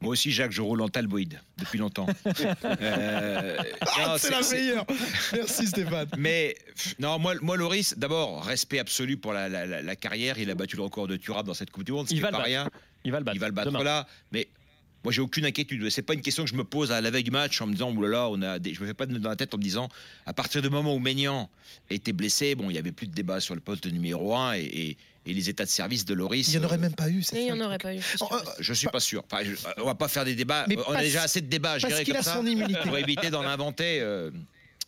Moi 0.01 0.11
aussi, 0.11 0.31
Jacques, 0.31 0.51
je 0.51 0.61
roule 0.61 0.81
en 0.81 0.89
talboïde 0.89 1.39
depuis 1.57 1.79
longtemps. 1.79 2.05
Euh, 2.65 3.57
Ah, 3.81 4.15
c'est 4.17 4.31
la 4.31 4.41
meilleure. 4.51 4.85
Merci 5.33 5.67
Stéphane. 5.67 6.09
Mais 6.17 6.55
non, 6.99 7.19
moi, 7.19 7.35
moi 7.41 7.55
Loris, 7.57 7.97
d'abord, 7.97 8.43
respect 8.45 8.79
absolu 8.79 9.17
pour 9.17 9.33
la, 9.33 9.47
la- 9.49 9.65
la- 9.65 9.81
la 9.81 9.95
carrière. 9.95 10.37
Il 10.39 10.49
a 10.51 10.55
battu 10.55 10.75
le 10.75 10.83
record 10.83 11.07
de 11.07 11.15
Thuram 11.15 11.45
dans 11.45 11.53
cette 11.53 11.71
Coupe 11.71 11.83
du 11.85 11.91
Monde. 11.93 12.07
ce 12.07 12.13
Il 12.13 12.17
qui 12.17 12.21
va 12.21 12.29
pas 12.31 12.37
battre. 12.37 12.47
rien. 12.47 12.69
Il 13.05 13.11
va 13.11 13.19
le 13.19 13.23
battre. 13.25 13.35
Il 13.35 13.39
va 13.39 13.47
le 13.47 13.53
battre 13.53 13.71
demain. 13.71 13.83
là. 13.83 14.07
Mais 14.31 14.47
moi, 15.03 15.11
j'ai 15.11 15.21
aucune 15.21 15.45
inquiétude. 15.45 15.89
C'est 15.89 16.01
pas 16.01 16.13
une 16.13 16.21
question 16.21 16.43
que 16.43 16.49
je 16.49 16.55
me 16.55 16.63
pose 16.63 16.91
à 16.91 17.01
la 17.01 17.11
veille 17.11 17.23
du 17.23 17.31
match 17.31 17.59
en 17.61 17.67
me 17.67 17.73
disant, 17.73 17.91
oulala, 17.91 18.29
on 18.29 18.41
a 18.41 18.59
des... 18.59 18.73
je 18.73 18.81
me 18.81 18.87
fais 18.87 18.93
pas 18.93 19.05
de 19.05 19.13
nœud 19.13 19.19
dans 19.19 19.29
la 19.29 19.35
tête 19.35 19.53
en 19.53 19.57
me 19.57 19.63
disant, 19.63 19.89
à 20.25 20.33
partir 20.33 20.61
du 20.61 20.69
moment 20.69 20.95
où 20.95 20.99
Maignan 20.99 21.49
était 21.89 22.13
blessé, 22.13 22.55
bon, 22.55 22.69
il 22.69 22.73
y 22.75 22.77
avait 22.79 22.91
plus 22.91 23.07
de 23.07 23.13
débat 23.13 23.39
sur 23.39 23.53
le 23.55 23.61
poste 23.61 23.83
de 23.85 23.89
numéro 23.89 24.35
1 24.35 24.53
et, 24.55 24.61
et- 24.63 24.97
et 25.25 25.33
les 25.33 25.49
états 25.49 25.63
de 25.63 25.69
service 25.69 26.03
de 26.03 26.13
Loris. 26.13 26.49
Il 26.51 26.59
n'y 26.59 26.65
en 26.65 26.67
aurait 26.67 26.75
euh, 26.75 26.79
même 26.81 26.95
pas 26.95 27.09
eu. 27.09 27.21
il 27.31 27.43
n'y 27.45 27.51
en 27.53 27.61
aurait 27.61 27.77
pas 27.77 27.95
eu. 27.95 27.99
je 28.01 28.03
suis 28.09 28.17
sûre. 28.17 28.27
Oh, 28.29 28.35
euh, 28.35 28.51
Je 28.59 28.73
suis 28.73 28.87
pas 28.89 28.99
sûr. 28.99 29.23
Enfin, 29.31 29.41
je- 29.45 29.55
on 29.81 29.85
va 29.85 29.95
pas 29.95 30.09
faire 30.09 30.25
des 30.25 30.35
débats. 30.35 30.65
Mais 30.67 30.75
on 30.85 30.91
a 30.93 31.01
déjà 31.01 31.21
assez 31.23 31.39
de 31.39 31.47
débats, 31.47 31.77
je 31.77 31.83
parce 31.83 31.93
dirais 31.93 32.03
qu'il 32.03 32.13
comme 32.13 32.19
a 32.19 32.23
ça, 32.23 32.33
son 32.35 32.45
immunité. 32.45 32.77
pour 32.83 32.97
éviter 32.97 33.29
d'en 33.29 33.43
inventer. 33.43 33.99
euh, 34.01 34.31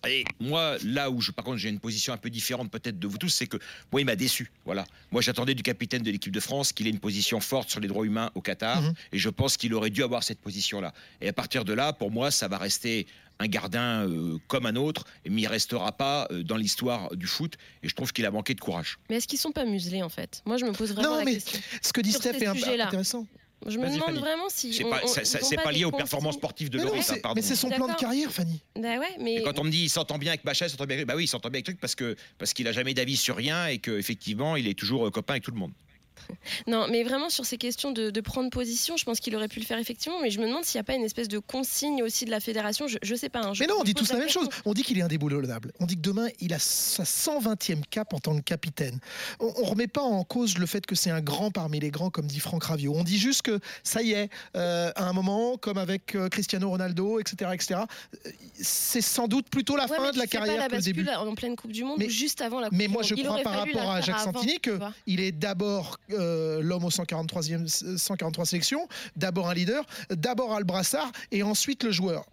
Et 0.08 0.24
moi, 0.40 0.76
là 0.84 1.10
où 1.10 1.20
je, 1.22 1.32
par 1.32 1.44
contre, 1.46 1.58
j'ai 1.58 1.70
une 1.70 1.80
position 1.80 2.14
un 2.14 2.18
peu 2.18 2.30
différente 2.30 2.70
peut-être 2.70 3.00
de 3.00 3.08
vous 3.08 3.18
tous, 3.18 3.30
c'est 3.30 3.48
que 3.48 3.58
moi, 3.92 4.02
il 4.02 4.06
m'a 4.06 4.16
déçu. 4.16 4.52
Voilà. 4.66 4.86
Moi, 5.12 5.22
j'attendais 5.22 5.56
du 5.56 5.64
capitaine 5.64 6.04
de 6.04 6.12
l'équipe 6.12 6.32
de 6.34 6.40
France 6.40 6.74
qu'il 6.74 6.86
ait 6.86 6.92
une 6.92 7.00
position 7.00 7.40
forte 7.40 7.70
sur 7.72 7.80
les 7.80 7.88
droits 7.88 8.06
humains 8.06 8.30
au 8.36 8.42
Qatar, 8.42 8.82
Mhm. 8.82 8.94
et 9.14 9.18
je 9.18 9.30
pense 9.30 9.58
qu'il 9.58 9.74
aurait 9.74 9.90
dû 9.90 10.04
avoir 10.04 10.24
cette 10.24 10.40
position-là. 10.42 10.94
Et 11.22 11.28
à 11.28 11.34
partir 11.34 11.66
de 11.66 11.74
là, 11.74 11.92
pour 11.94 12.12
moi, 12.12 12.30
ça 12.30 12.48
va 12.48 12.58
rester 12.60 13.08
un 13.40 13.48
gardien 13.48 14.08
euh, 14.08 14.38
comme 14.48 14.66
un 14.66 14.76
autre, 14.76 15.04
mais 15.28 15.42
il 15.42 15.48
restera 15.48 15.92
pas 15.92 16.28
euh, 16.32 16.44
dans 16.44 16.56
l'histoire 16.56 17.14
du 17.16 17.28
foot. 17.28 17.56
Et 17.84 17.90
je 17.90 17.96
trouve 17.96 18.14
qu'il 18.14 18.26
a 18.26 18.32
manqué 18.32 18.54
de 18.54 18.62
courage. 18.62 18.98
Mais 19.10 19.18
est-ce 19.18 19.28
qu'ils 19.28 19.40
sont 19.40 19.52
pas 19.52 19.66
muselés 19.66 20.04
en 20.04 20.10
fait? 20.10 20.42
Moi, 20.46 20.58
je 20.58 20.66
me 20.66 20.72
pose 20.72 20.94
vraiment 20.94 21.10
Non, 21.10 21.18
la 21.18 21.26
mais 21.26 21.34
question. 21.34 21.60
ce 21.82 21.92
que 21.92 22.00
dit 22.02 22.12
Steph 22.14 22.30
est 22.42 22.46
un 22.46 22.54
peu 22.54 22.60
sujets-là. 22.60 22.88
intéressant. 22.88 23.26
Je 23.66 23.80
me 23.80 23.86
demande 23.88 24.02
Fanny. 24.02 24.20
vraiment 24.20 24.50
si. 24.50 24.74
C'est 24.74 25.58
pas, 25.58 25.72
lié 25.72 25.86
aux 25.86 25.92
performances 25.92 26.36
sportives 26.36 26.70
de 26.70 26.80
Loris, 26.80 27.10
hein, 27.10 27.34
mais 27.36 27.42
c'est 27.42 27.56
son 27.56 27.70
plan 27.70 27.88
de 27.88 27.94
carrière, 27.94 28.32
Fanny. 28.32 28.62
Bah 28.76 29.00
ouais, 29.00 29.16
mais. 29.20 29.36
Et 29.36 29.44
quand 29.44 29.60
on 29.60 29.64
me 29.64 29.72
dit 29.72 29.84
il 29.84 29.90
s'entend 29.90 30.18
bien 30.18 30.32
avec 30.32 30.46
Bachet, 30.46 30.68
il 30.68 30.70
s'entend 30.70 30.86
bien 30.86 30.98
avec 30.98 31.08
bah 31.08 31.16
oui, 31.16 31.24
il 31.24 31.28
s'entend 31.28 31.50
bien 31.50 31.58
avec 31.58 31.66
truc 31.66 31.80
parce 31.80 31.96
que 31.96 32.16
parce 32.38 32.54
qu'il 32.54 32.68
a 32.68 32.72
jamais 32.72 32.94
d'avis 32.94 33.18
sur 33.18 33.36
rien 33.36 33.68
et 33.68 33.80
qu'effectivement 33.80 34.56
il 34.56 34.68
est 34.68 34.78
toujours 34.78 35.08
euh, 35.08 35.12
copain 35.12 35.34
avec 35.34 35.44
tout 35.44 35.52
le 35.52 35.58
monde. 35.58 35.72
Non, 36.68 36.88
mais 36.90 37.04
vraiment 37.04 37.30
sur 37.30 37.46
ces 37.46 37.58
questions 37.58 37.92
de, 37.92 38.10
de 38.10 38.22
prendre 38.22 38.50
position, 38.50 38.98
je 38.98 39.06
pense 39.06 39.20
qu'il 39.20 39.36
aurait 39.36 39.48
pu 39.48 39.60
le 39.60 39.66
faire 39.66 39.78
effectivement, 39.80 40.20
mais 40.22 40.30
je 40.32 40.40
me 40.40 40.48
demande 40.48 40.64
s'il 40.66 40.78
n'y 40.78 40.82
a 40.82 40.84
pas 40.84 40.94
une 40.96 41.04
espèce 41.04 41.28
de 41.28 41.40
consigne 41.40 42.02
aussi 42.04 42.26
de 42.26 42.32
la 42.32 42.40
fédération. 42.40 42.88
Je, 42.88 42.98
je 43.02 43.16
sais 43.16 43.30
pas. 43.30 43.42
hein, 43.42 43.54
je- 43.54 43.62
Mais 43.62 43.68
non, 43.68 43.76
on 43.78 43.80
je 43.82 43.86
dit 43.86 43.94
tous 43.94 44.12
la 44.12 44.20
même 44.20 44.30
chose. 44.30 44.48
On 44.66 44.74
dit 44.74 44.84
qu'il 44.84 44.98
est 44.98 45.02
indéboulonnable. 45.02 45.72
On 45.80 45.86
dit 45.86 45.96
que 45.96 46.02
demain, 46.02 46.28
il 46.40 46.54
a 46.54 46.60
sa 46.60 47.04
120e 47.04 47.82
cap 47.90 48.14
en 48.14 48.20
tant 48.20 48.36
que 48.36 48.42
capitaine. 48.42 49.00
On, 49.40 49.52
on 49.58 49.64
remet 49.66 49.88
pas 49.88 50.02
en 50.02 50.24
cause 50.24 50.58
le 50.58 50.66
fait 50.66 50.86
que 50.86 50.96
c'est 50.96 51.10
un 51.12 51.22
grand 51.22 51.52
parmi 51.52 51.80
les 51.80 51.92
grands, 51.92 52.10
comme 52.10 52.28
dit 52.28 52.40
Franck 52.40 52.64
Raviot. 52.66 52.94
On 52.96 53.04
dit 53.04 53.18
juste 53.18 53.42
que 53.44 53.60
ça 53.84 54.02
y 54.02 54.12
est, 54.14 54.30
euh, 54.56 54.92
à 54.96 55.06
un 55.08 55.14
moment, 55.14 55.58
comme 55.58 55.78
avec 55.78 56.16
euh, 56.16 56.30
Cristiano 56.30 56.70
Ronaldo, 56.70 57.20
etc., 57.20 57.52
etc., 57.54 57.82
euh, 58.26 58.30
c'est 58.62 59.02
sans 59.02 59.28
doute 59.28 59.50
plutôt 59.50 59.76
la 59.76 59.84
Ouais, 59.86 59.98
fin 59.98 60.04
mais 60.04 60.12
de 60.12 60.18
la 60.18 60.28
carrière 60.28 60.58
la 60.58 60.68
que 60.70 60.76
le 60.76 60.82
début. 60.82 61.08
en 61.10 61.36
pleine 61.36 61.56
Coupe 61.56 61.72
du 61.72 61.84
Monde 61.84 61.98
Mais- 62.00 62.06
ou 62.08 62.10
juste 62.10 62.42
avant 62.42 62.60
la 62.60 62.70
Coupe 62.70 62.78
Mais 62.78 62.88
du 62.88 62.94
moi, 62.94 63.02
Monde. 63.02 63.10
je 63.10 63.16
Il 63.16 63.22
crois 63.24 63.34
aurait 63.36 63.44
par 63.44 63.54
rapport 63.54 63.92
à 63.92 64.02
Jacques 64.02 64.20
Santini 64.20 64.54
tu 64.54 64.60
que 64.62 64.72
vois. 64.72 64.94
il 65.08 65.20
est 65.20 65.32
d'abord 65.32 65.98
euh, 66.12 66.62
l'homme 66.62 66.86
au 66.86 66.90
143e, 66.90 67.68
143 67.98 68.46
sélections, 68.46 68.88
d'abord 69.16 69.50
un 69.50 69.54
leader, 69.54 69.86
d'abord 70.10 70.54
a 70.54 70.60
le 70.60 70.66
brassard 70.66 71.12
et 71.32 71.44
ensuite 71.44 71.84
le 71.84 71.92
joueur. 71.92 72.26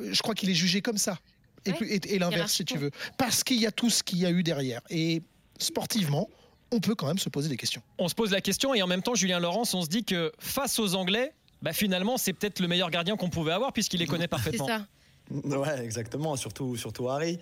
Je 0.00 0.20
crois 0.22 0.34
qu'il 0.34 0.48
est 0.50 0.54
jugé 0.54 0.80
comme 0.82 0.98
ça. 0.98 1.18
et, 1.66 1.72
Ouais. 1.72 1.76
et- 1.88 2.14
et 2.14 2.18
l'inverse 2.18 2.52
si 2.54 2.64
tu 2.64 2.78
veux. 2.78 2.90
Parce 3.18 3.44
qu'il 3.44 3.60
y 3.60 3.66
a 3.66 3.70
tout 3.70 3.90
ce 3.90 4.02
qu'il 4.02 4.18
y 4.18 4.24
a 4.26 4.30
eu 4.30 4.42
derrière. 4.42 4.80
Et 4.88 5.20
sportivement, 5.58 6.28
on 6.72 6.80
peut 6.80 6.94
quand 6.94 7.06
même 7.06 7.18
se 7.18 7.28
poser 7.28 7.48
des 7.50 7.56
questions. 7.58 7.82
On 7.98 8.08
se 8.08 8.14
pose 8.14 8.30
la 8.30 8.40
question 8.40 8.72
et 8.74 8.80
en 8.82 8.86
même 8.86 9.02
temps, 9.02 9.14
Julien 9.14 9.40
Laurence, 9.40 9.74
on 9.74 9.82
se 9.82 9.88
dit 9.88 10.04
que 10.04 10.32
face 10.38 10.78
aux 10.78 10.94
Anglais, 10.94 11.32
bah 11.62 11.72
finalement, 11.74 12.16
c'est 12.16 12.32
peut-être 12.32 12.60
le 12.60 12.68
meilleur 12.68 12.90
gardien 12.90 13.16
qu'on 13.16 13.28
pouvait 13.28 13.52
avoir 13.52 13.72
puisqu'il 13.74 13.98
les 14.00 14.06
connaît 14.06 14.22
C'est 14.24 14.28
parfaitement. 14.28 14.66
ça. 14.66 14.86
Ouais, 15.44 15.84
exactement. 15.84 16.36
Surtout, 16.36 16.76
surtout 16.76 17.08
Harry, 17.08 17.38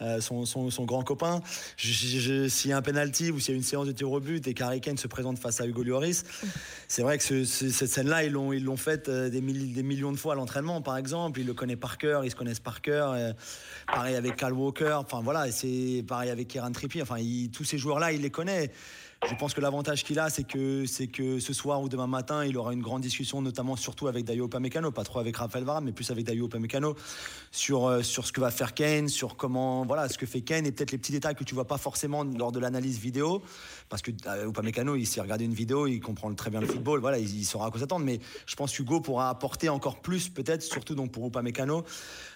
euh, 0.00 0.20
son, 0.20 0.44
son- 0.46 0.70
son 0.70 0.84
grand 0.84 1.02
copain. 1.02 1.40
S'il 1.76 2.70
y 2.70 2.72
a 2.72 2.76
un 2.76 2.82
penalty 2.82 3.30
ou 3.30 3.40
s'il 3.40 3.54
y 3.54 3.54
a 3.54 3.58
une 3.58 3.64
séance 3.64 3.86
de 3.86 3.92
tir 3.92 4.10
au 4.10 4.20
but 4.20 4.46
et 4.46 4.54
qu'Harry 4.54 4.80
Kane 4.80 4.96
se 4.98 5.08
présente 5.08 5.38
face 5.38 5.60
à 5.60 5.66
Hugo 5.66 5.82
Lloris, 5.82 6.24
c'est 6.88 7.02
vrai 7.02 7.18
que 7.18 7.24
ce- 7.24 7.44
ce- 7.44 7.70
cette 7.70 7.88
scène-là, 7.90 8.24
ils 8.24 8.32
l'ont, 8.32 8.52
ils 8.52 8.62
l'ont 8.64 8.76
faite 8.76 9.08
euh, 9.08 9.28
des, 9.28 9.40
des 9.40 9.82
millions 9.82 10.12
de 10.12 10.16
fois 10.18 10.34
à 10.34 10.36
l'entraînement, 10.36 10.80
par 10.82 10.96
exemple. 10.96 11.40
Ils 11.40 11.46
le 11.46 11.54
connaissent 11.54 11.76
par 11.78 11.98
cœur, 11.98 12.24
ils 12.24 12.30
se 12.30 12.36
connaissent 12.36 12.60
par 12.60 12.80
cœur. 12.80 13.12
euh, 13.12 13.32
pareil 13.86 14.14
avec 14.14 14.36
Cal 14.36 14.52
Walker. 14.52 14.92
Enfin 14.98 15.20
voilà, 15.22 15.50
c'est 15.50 16.04
pareil 16.06 16.30
avec 16.30 16.48
Kieran 16.48 16.70
Trippier. 16.72 17.02
Enfin, 17.02 17.18
il- 17.18 17.50
tous 17.50 17.64
ces 17.64 17.78
joueurs-là, 17.78 18.12
il 18.12 18.22
les 18.22 18.30
connaît. 18.30 18.70
Je 19.24 19.36
pense 19.36 19.54
que 19.54 19.60
l'avantage 19.60 20.02
qu'il 20.02 20.18
a, 20.18 20.30
c'est 20.30 20.42
que, 20.42 20.84
c'est 20.84 21.06
que 21.06 21.38
ce 21.38 21.52
soir 21.52 21.80
ou 21.80 21.88
demain 21.88 22.08
matin, 22.08 22.44
il 22.44 22.58
aura 22.58 22.72
une 22.72 22.82
grande 22.82 23.02
discussion, 23.02 23.40
notamment 23.40 23.76
surtout 23.76 24.08
avec 24.08 24.24
Dayo 24.24 24.46
Upamecano, 24.46 24.90
pas 24.90 25.04
trop 25.04 25.20
avec 25.20 25.36
Raphaël 25.36 25.64
Varane, 25.64 25.84
mais 25.84 25.92
plus 25.92 26.10
avec 26.10 26.24
Dayo 26.24 26.46
Upamecano, 26.46 26.96
sur, 27.52 27.86
euh, 27.86 28.02
sur 28.02 28.26
ce 28.26 28.32
que 28.32 28.40
va 28.40 28.50
faire 28.50 28.74
Kane, 28.74 29.08
sur 29.08 29.36
comment, 29.36 29.86
voilà, 29.86 30.08
ce 30.08 30.18
que 30.18 30.26
fait 30.26 30.40
Kane 30.40 30.66
et 30.66 30.72
peut-être 30.72 30.90
les 30.90 30.98
petits 30.98 31.12
détails 31.12 31.36
que 31.36 31.44
tu 31.44 31.54
vois 31.54 31.68
pas 31.68 31.78
forcément 31.78 32.24
lors 32.24 32.50
de 32.50 32.58
l'analyse 32.58 32.98
vidéo, 32.98 33.42
parce 33.88 34.02
que 34.02 34.10
euh, 34.26 34.48
Upamecano, 34.48 34.96
il 34.96 35.06
s'est 35.06 35.20
regardé 35.20 35.44
une 35.44 35.54
vidéo, 35.54 35.86
il 35.86 36.00
comprend 36.00 36.32
très 36.34 36.50
bien 36.50 36.60
le 36.60 36.66
football, 36.66 36.98
voilà, 36.98 37.18
il, 37.18 37.44
saura 37.44 37.66
à 37.66 37.70
quoi 37.70 37.78
s'attendre, 37.78 38.04
mais 38.04 38.18
je 38.46 38.56
pense 38.56 38.76
que 38.76 38.82
Hugo 38.82 39.00
pourra 39.00 39.28
apporter 39.28 39.68
encore 39.68 40.00
plus, 40.00 40.30
peut-être, 40.30 40.62
surtout 40.62 40.96
donc 40.96 41.12
pour 41.12 41.24
Upamecano, 41.28 41.84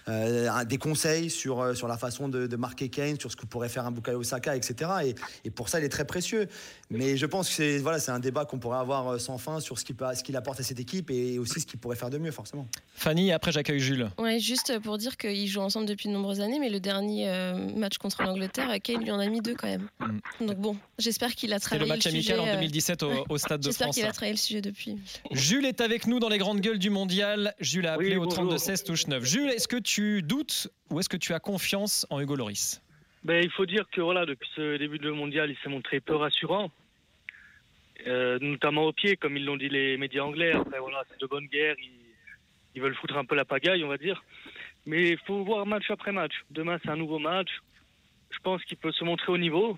euh, 0.09 0.64
des 0.64 0.79
conseils 0.79 1.31
sur, 1.31 1.61
euh, 1.61 1.75
sur 1.75 1.88
la 1.88 1.99
façon 1.99 2.29
de, 2.29 2.55
marquer 2.57 2.88
Kane, 2.90 3.18
sur 3.18 3.33
ce 3.33 3.37
que 3.37 3.44
pourrait 3.44 3.68
faire 3.68 3.87
un 3.87 3.90
Bukayo 3.90 4.22
Saka, 4.22 4.55
etc. 4.55 4.90
Et, 5.05 5.14
et 5.44 5.51
pour 5.51 5.68
ça, 5.68 5.81
il 5.81 5.85
est 5.85 5.88
très 5.88 6.05
précieux. 6.05 6.49
Mais 6.91 7.17
je 7.17 7.27
pense 7.27 7.49
que 7.49 7.55
c'est 7.55 7.79
voilà, 7.79 7.99
c'est 7.99 8.12
un 8.12 8.21
débat 8.21 8.45
qu'on 8.45 8.59
pourrait 8.59 8.79
avoir 8.79 9.09
euh, 9.09 9.19
sans 9.19 9.39
fin 9.39 9.61
sur 9.61 9.79
ce 9.79 9.85
qu'il 9.85 9.97
ce 10.15 10.23
qu'il 10.23 10.37
apporte 10.37 10.61
à 10.61 10.62
cette 10.62 10.79
équipe 10.81 11.11
et 11.11 11.39
aussi 11.39 11.61
ce 11.61 11.67
qu'il 11.67 11.81
pourrait 11.81 11.97
faire 11.97 12.11
de 12.11 12.19
mieux, 12.19 12.31
forcément. 12.31 12.67
Fanny, 12.95 13.33
après 13.33 13.53
j'accueille 13.53 13.81
Jules. 13.81 14.09
Ouais, 14.19 14.39
juste 14.39 14.79
pour 14.81 14.99
dire 14.99 15.17
qu'ils 15.17 15.49
jouent 15.49 15.61
ensemble 15.61 15.87
depuis 15.87 16.09
de 16.09 16.15
nombreuses 16.15 16.41
années, 16.41 16.59
mais 16.59 16.71
le 16.71 16.81
dernier 16.81 17.29
euh, 17.29 17.55
match 17.77 17.99
contre 17.99 18.23
l'Angleterre, 18.23 18.71
Kane 18.83 19.03
lui 19.03 19.11
en 19.11 19.19
a 19.19 19.27
mis 19.27 19.41
deux 19.41 19.55
quand 19.55 19.67
même. 19.69 19.89
Donc 20.41 20.57
bon, 20.59 20.77
j'espère 20.99 21.35
qu'il 21.35 21.53
a 21.53 21.57
Mm. 21.57 21.61
Travaillé 21.61 21.89
le 21.91 21.95
match 21.97 22.03
sujet, 22.03 22.17
amical 22.35 22.41
en 22.41 22.47
euh, 22.47 22.55
2017 22.55 23.03
au, 23.03 23.11
au 23.31 23.39
Stade 23.39 23.61
de 23.61 23.65
J'espère 23.65 23.87
France. 23.87 23.97
qu'il 23.97 24.05
a 24.05 24.12
travaillé 24.12 24.33
le 24.35 24.39
sujet 24.39 24.61
depuis. 24.61 24.97
Jules 25.33 25.65
est 25.65 25.81
avec 25.81 26.07
nous 26.07 26.21
dans 26.21 26.29
les 26.29 26.39
grandes 26.39 26.61
gueules 26.61 26.79
du 26.79 26.91
mondial. 26.91 27.55
Jules 27.61 27.87
a 27.87 27.95
appelé 27.95 28.11
Oui, 28.11 28.17
au 28.17 28.25
bonjour. 28.25 28.35
32 28.45 28.59
16 28.59 28.85
touche 28.85 29.07
9. 29.09 29.25
Jules, 29.25 29.49
est-ce 29.51 29.67
que 29.67 29.77
tu 29.77 30.23
doutes 30.23 30.69
ou 30.91 31.01
est-ce 31.01 31.09
que 31.09 31.17
tu 31.17 31.35
as 31.35 31.41
confiance 31.41 32.07
en 32.11 32.21
Hugo 32.21 32.37
Loris 32.37 32.81
Ben, 33.27 33.43
il 33.43 33.51
faut 33.51 33.67
dire 33.67 33.91
que 33.91 34.01
voilà, 34.01 34.25
depuis 34.25 34.49
ce 34.55 34.77
début 34.77 35.01
de 35.01 35.11
mondial, 35.11 35.51
il 35.51 35.57
s'est 35.59 35.69
montré 35.69 35.99
peu 36.01 36.15
rassurant, 36.15 36.71
Euh, 38.07 38.39
notamment 38.41 38.85
au 38.85 38.93
pied, 38.93 39.17
comme 39.17 39.37
ils 39.37 39.45
l'ont 39.45 39.57
dit 39.57 39.69
les 39.69 39.97
médias 39.97 40.23
anglais. 40.23 40.53
Après, 40.53 40.79
voilà, 40.79 41.03
c'est 41.09 41.21
de 41.21 41.27
bonne 41.27 41.47
guerre, 41.47 41.75
ils, 42.75 42.81
veulent 42.81 42.95
foutre 42.95 43.17
un 43.17 43.25
peu 43.25 43.35
la 43.35 43.45
pagaille, 43.45 43.83
on 43.83 43.89
va 43.89 43.99
dire. 43.99 44.23
Mais 44.85 45.09
il 45.09 45.19
faut 45.27 45.43
voir 45.43 45.67
match 45.67 45.91
après 45.91 46.12
match. 46.12 46.35
Demain, 46.51 46.79
c'est 46.81 46.91
un 46.91 47.03
nouveau 47.05 47.19
match. 47.19 47.51
Je 48.31 48.39
pense 48.39 48.62
qu'il 48.65 48.77
peut 48.77 48.93
se 48.93 49.03
montrer 49.03 49.33
au 49.33 49.39
niveau. 49.39 49.77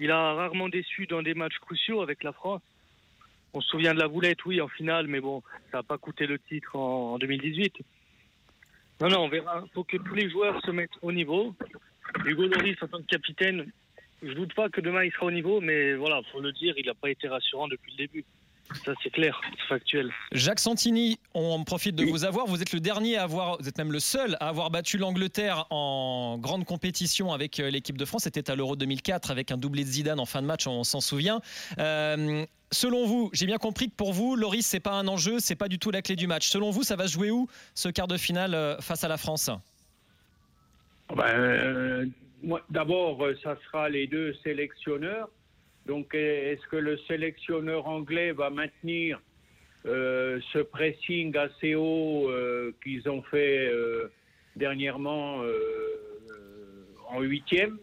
Il 0.00 0.10
a 0.10 0.34
rarement 0.34 0.68
déçu 0.68 1.06
dans 1.06 1.22
des 1.22 1.34
matchs 1.34 1.58
cruciaux 1.60 2.02
avec 2.02 2.24
la 2.24 2.32
France. 2.32 2.62
On 3.54 3.60
se 3.60 3.68
souvient 3.68 3.94
de 3.94 4.00
la 4.00 4.08
boulette, 4.08 4.44
oui, 4.44 4.60
en 4.60 4.66
finale, 4.66 5.06
mais 5.06 5.20
bon, 5.20 5.42
ça 5.70 5.78
n'a 5.78 5.82
pas 5.84 5.98
coûté 5.98 6.26
le 6.26 6.40
titre 6.40 6.74
en, 6.74 7.12
en 7.14 7.18
2018. 7.18 7.74
Non, 9.02 9.08
non, 9.08 9.20
on 9.26 9.28
verra. 9.28 9.62
Il 9.64 9.70
faut 9.72 9.84
que 9.84 9.98
tous 9.98 10.14
les 10.14 10.28
joueurs 10.30 10.60
se 10.64 10.72
mettent 10.72 10.98
au 11.00 11.12
niveau. 11.12 11.54
Hugo 12.24 12.46
Loris, 12.46 12.76
en 12.82 12.88
tant 12.88 12.98
que 12.98 13.06
capitaine, 13.06 13.70
je 14.22 14.32
doute 14.32 14.54
pas 14.54 14.68
que 14.68 14.80
demain 14.80 15.04
il 15.04 15.12
sera 15.12 15.26
au 15.26 15.30
niveau, 15.30 15.60
mais 15.60 15.94
voilà, 15.94 16.20
faut 16.30 16.40
le 16.40 16.52
dire, 16.52 16.74
il 16.76 16.86
n'a 16.86 16.94
pas 16.94 17.10
été 17.10 17.28
rassurant 17.28 17.68
depuis 17.68 17.92
le 17.92 18.06
début. 18.06 18.24
Ça, 18.84 18.92
c'est 19.02 19.10
clair, 19.10 19.40
c'est 19.50 19.68
factuel. 19.68 20.10
Jacques 20.32 20.60
Santini, 20.60 21.18
on 21.34 21.62
profite 21.64 21.94
de 21.94 22.04
vous 22.04 22.24
avoir. 22.24 22.46
Vous 22.46 22.62
êtes 22.62 22.72
le 22.72 22.80
dernier 22.80 23.16
à 23.16 23.24
avoir, 23.24 23.58
vous 23.60 23.68
êtes 23.68 23.76
même 23.76 23.92
le 23.92 24.00
seul 24.00 24.36
à 24.40 24.48
avoir 24.48 24.70
battu 24.70 24.98
l'Angleterre 24.98 25.66
en 25.70 26.38
grande 26.38 26.64
compétition 26.64 27.32
avec 27.32 27.60
euh, 27.60 27.70
l'équipe 27.70 27.98
de 27.98 28.04
France. 28.04 28.22
C'était 28.22 28.50
à 28.50 28.54
l'Euro 28.54 28.76
2004 28.76 29.30
avec 29.30 29.50
un 29.50 29.58
doublé 29.58 29.84
de 29.84 29.88
Zidane 29.88 30.20
en 30.20 30.26
fin 30.26 30.40
de 30.40 30.46
match, 30.46 30.66
on 30.66 30.84
s'en 30.84 31.00
souvient. 31.00 31.40
Euh, 31.78 32.46
selon 32.70 33.06
vous, 33.06 33.30
j'ai 33.32 33.46
bien 33.46 33.58
compris 33.58 33.90
que 33.90 33.94
pour 33.94 34.12
vous, 34.12 34.36
Loris, 34.36 34.66
c'est 34.66 34.80
pas 34.80 34.92
un 34.92 35.06
enjeu, 35.06 35.38
c'est 35.38 35.56
pas 35.56 35.68
du 35.68 35.78
tout 35.78 35.90
la 35.90 36.00
clé 36.00 36.16
du 36.16 36.26
match. 36.26 36.48
Selon 36.48 36.70
vous, 36.70 36.82
ça 36.82 36.96
va 36.96 37.06
se 37.08 37.12
jouer 37.12 37.30
où 37.30 37.48
ce 37.74 37.88
quart 37.88 38.08
de 38.08 38.16
finale 38.16 38.54
euh, 38.54 38.80
face 38.80 39.04
à 39.04 39.08
la 39.08 39.18
France? 39.18 39.50
Ben, 41.14 41.24
euh, 41.24 42.06
D'abord, 42.70 43.24
euh, 43.24 43.36
ça 43.42 43.56
sera 43.66 43.88
les 43.88 44.06
deux 44.06 44.34
sélectionneurs. 44.42 45.28
Donc, 45.86 46.14
euh, 46.14 46.52
est-ce 46.52 46.66
que 46.66 46.76
le 46.76 46.98
sélectionneur 47.08 47.86
anglais 47.86 48.32
va 48.32 48.50
maintenir 48.50 49.20
euh, 49.86 50.40
ce 50.52 50.58
pressing 50.58 51.36
assez 51.36 51.74
haut 51.74 52.30
qu'ils 52.82 53.08
ont 53.08 53.22
fait 53.22 53.70
dernièrement 54.56 55.42
en 57.08 57.20
huitième? 57.20 57.78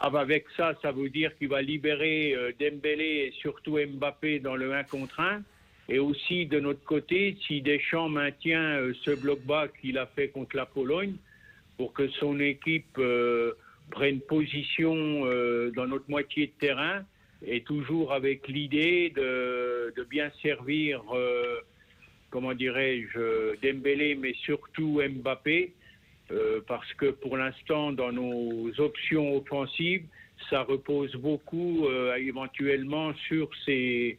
Ah, 0.00 0.10
bah, 0.10 0.20
Avec 0.20 0.46
ça, 0.56 0.74
ça 0.82 0.90
veut 0.90 1.08
dire 1.08 1.36
qu'il 1.36 1.48
va 1.48 1.62
libérer 1.62 2.34
Dembélé 2.58 3.28
et 3.28 3.32
surtout 3.40 3.78
Mbappé 3.78 4.40
dans 4.40 4.56
le 4.56 4.74
1 4.74 4.84
contre 4.84 5.20
1. 5.20 5.42
Et 5.88 5.98
aussi, 5.98 6.46
de 6.46 6.58
notre 6.58 6.82
côté, 6.84 7.36
si 7.46 7.60
Deschamps 7.60 8.08
maintient 8.08 8.80
ce 9.04 9.12
bloc 9.12 9.40
bas 9.42 9.68
qu'il 9.68 9.98
a 9.98 10.06
fait 10.06 10.28
contre 10.28 10.56
la 10.56 10.66
Pologne, 10.66 11.14
pour 11.82 11.92
que 11.94 12.06
son 12.10 12.38
équipe 12.38 12.96
euh, 12.98 13.54
prenne 13.90 14.20
position 14.20 14.94
euh, 14.94 15.72
dans 15.74 15.88
notre 15.88 16.08
moitié 16.08 16.46
de 16.46 16.52
terrain 16.64 17.02
et 17.44 17.62
toujours 17.62 18.12
avec 18.12 18.46
l'idée 18.46 19.10
de, 19.10 19.92
bien 20.08 20.30
servir, 20.42 21.02
euh, 21.12 21.56
comment 22.30 22.54
dirais-je, 22.54 23.56
Dembélé, 23.60 24.14
mais 24.14 24.32
surtout 24.44 25.00
Mbappé, 25.02 25.72
parce 26.68 26.92
que 26.94 27.06
pour 27.06 27.36
l'instant, 27.36 27.90
dans 27.90 28.12
nos 28.12 28.70
options 28.78 29.36
offensives, 29.36 30.04
ça 30.50 30.62
repose 30.62 31.12
beaucoup 31.16 31.88
éventuellement 32.16 33.12
sur 33.26 33.50
ces, 33.64 34.18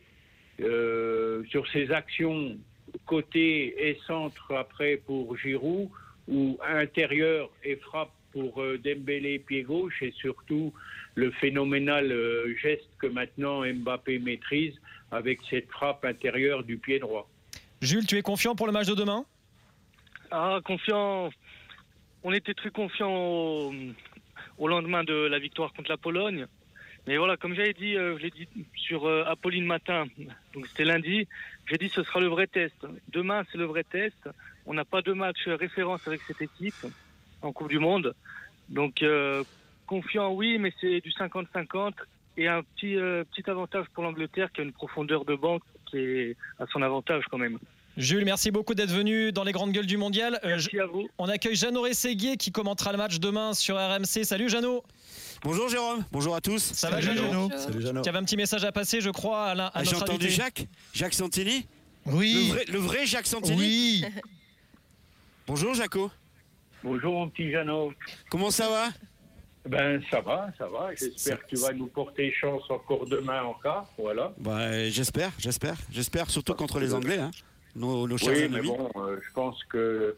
sur 0.57 1.65
ces 1.71 1.91
actions 1.91 2.57
côté 3.05 3.87
et 3.87 3.97
centre 4.05 4.53
après 4.53 4.97
pour 4.97 5.37
Giroud 5.37 5.89
ou 6.27 6.57
intérieur 6.65 7.49
et 7.63 7.75
frappe 7.75 8.11
pour 8.31 8.61
euh, 8.61 8.77
Dembélé 8.77 9.39
pied 9.39 9.63
gauche 9.63 10.01
et 10.01 10.11
surtout 10.11 10.73
le 11.15 11.31
phénoménal 11.31 12.11
euh, 12.11 12.55
geste 12.57 12.89
que 12.97 13.07
maintenant 13.07 13.61
Mbappé 13.61 14.19
maîtrise 14.19 14.73
avec 15.11 15.39
cette 15.49 15.69
frappe 15.69 16.03
intérieure 16.05 16.63
du 16.63 16.77
pied 16.77 16.99
droit. 16.99 17.29
Jules, 17.81 18.07
tu 18.07 18.17
es 18.17 18.21
confiant 18.21 18.55
pour 18.55 18.65
le 18.65 18.73
match 18.73 18.87
de 18.87 18.95
demain? 18.95 19.25
Ah, 20.31 20.59
confiant. 20.63 21.29
On 22.23 22.31
était 22.31 22.53
très 22.53 22.71
confiant 22.71 23.13
au, 23.13 23.73
au 24.57 24.67
lendemain 24.67 25.03
de 25.03 25.13
la 25.13 25.37
victoire 25.37 25.73
contre 25.73 25.89
la 25.89 25.97
Pologne. 25.97 26.47
Mais 27.05 27.17
voilà, 27.17 27.35
comme 27.35 27.53
j'avais 27.53 27.73
dit, 27.73 27.97
euh, 27.97 28.17
je 28.17 28.23
l'ai 28.23 28.29
dit 28.31 28.47
sur 28.75 29.05
euh, 29.05 29.25
Apolline 29.27 29.65
Matin, 29.65 30.05
donc 30.53 30.65
c'était 30.67 30.85
lundi, 30.85 31.27
j'ai 31.69 31.77
dit 31.77 31.89
ce 31.89 32.01
sera 32.01 32.21
le 32.21 32.27
vrai 32.27 32.47
test. 32.47 32.87
Demain, 33.09 33.43
c'est 33.51 33.57
le 33.57 33.65
vrai 33.65 33.83
test. 33.83 34.29
On 34.65 34.73
n'a 34.73 34.85
pas 34.85 35.01
de 35.01 35.13
match 35.13 35.37
référence 35.47 36.01
avec 36.07 36.21
cette 36.27 36.41
équipe 36.41 36.85
en 37.41 37.51
Coupe 37.51 37.69
du 37.69 37.79
Monde. 37.79 38.13
Donc, 38.69 39.01
euh, 39.03 39.43
confiant, 39.87 40.31
oui, 40.33 40.57
mais 40.57 40.73
c'est 40.79 41.01
du 41.01 41.11
50-50. 41.11 41.93
Et 42.37 42.47
un 42.47 42.63
petit, 42.63 42.95
euh, 42.95 43.23
petit 43.25 43.47
avantage 43.49 43.85
pour 43.93 44.03
l'Angleterre 44.03 44.49
qui 44.53 44.61
a 44.61 44.63
une 44.63 44.71
profondeur 44.71 45.23
de 45.25 45.35
banque 45.35 45.61
qui 45.89 45.97
est 45.97 46.37
à 46.59 46.65
son 46.71 46.81
avantage 46.81 47.23
quand 47.29 47.37
même. 47.37 47.59
Jules, 47.95 48.25
merci 48.25 48.49
beaucoup 48.49 48.73
d'être 48.73 48.89
venu 48.89 49.31
dans 49.31 49.43
les 49.43 49.51
grandes 49.51 49.71
gueules 49.71 49.85
du 49.85 49.97
mondial. 49.97 50.39
Euh, 50.43 50.47
Merci 50.49 50.79
à 50.79 50.87
vous. 50.87 51.07
On 51.19 51.27
accueille 51.29 51.55
Jeannot 51.55 51.83
Rességuier 51.83 52.37
qui 52.37 52.51
commentera 52.51 52.91
le 52.91 52.97
match 52.97 53.19
demain 53.19 53.53
sur 53.53 53.75
RMC. 53.75 54.23
Salut 54.23 54.49
Jeannot. 54.49 54.83
Bonjour 55.43 55.69
Jérôme, 55.69 56.03
bonjour 56.11 56.35
à 56.35 56.41
tous. 56.41 56.57
Ça 56.63 56.89
va 56.89 57.01
Jeannot 57.01 57.51
Salut 57.55 57.81
Jeannot. 57.83 58.01
Tu 58.01 58.09
avais 58.09 58.17
un 58.17 58.23
petit 58.23 58.37
message 58.37 58.63
à 58.65 58.71
passer, 58.71 58.99
je 58.99 59.11
crois, 59.11 59.45
à, 59.49 59.53
la- 59.55 59.67
à 59.67 59.71
Ah, 59.75 59.83
J'ai 59.83 59.91
notre 59.91 60.03
entendu 60.05 60.25
invité. 60.25 60.41
Jacques 60.41 60.67
Jacques 60.91 61.13
Santini 61.13 61.67
Oui. 62.07 62.45
le 62.47 62.53
vrai, 62.53 62.65
le 62.71 62.79
vrai 62.79 63.05
Jacques 63.05 63.27
Santini 63.27 63.57
Oui. 63.59 64.05
Bonjour 65.47 65.73
Jaco. 65.73 66.09
Bonjour 66.83 67.13
mon 67.13 67.29
petit 67.29 67.51
Jeannot. 67.51 67.93
Comment 68.29 68.51
ça 68.51 68.69
va? 68.69 68.89
Ben 69.69 70.01
ça 70.11 70.19
va, 70.21 70.49
ça 70.57 70.67
va. 70.67 70.93
J'espère 70.95 71.41
que 71.43 71.47
tu 71.47 71.55
vas 71.55 71.71
nous 71.73 71.87
porter 71.87 72.31
chance 72.31 72.63
encore 72.69 73.05
demain 73.05 73.43
en 73.43 73.53
cas. 73.55 73.85
Voilà. 73.97 74.33
bah, 74.37 74.89
J'espère, 74.89 75.31
j'espère, 75.37 75.75
j'espère, 75.91 76.29
surtout 76.29 76.53
contre 76.53 76.79
les 76.79 76.93
Anglais, 76.93 77.17
hein, 77.19 77.31
nos, 77.75 78.07
nos 78.07 78.17
chers 78.17 78.33
Oui, 78.33 78.49
mais 78.49 78.61
bon, 78.61 78.89
euh, 78.97 79.17
je 79.25 79.33
pense 79.33 79.61
que 79.65 80.17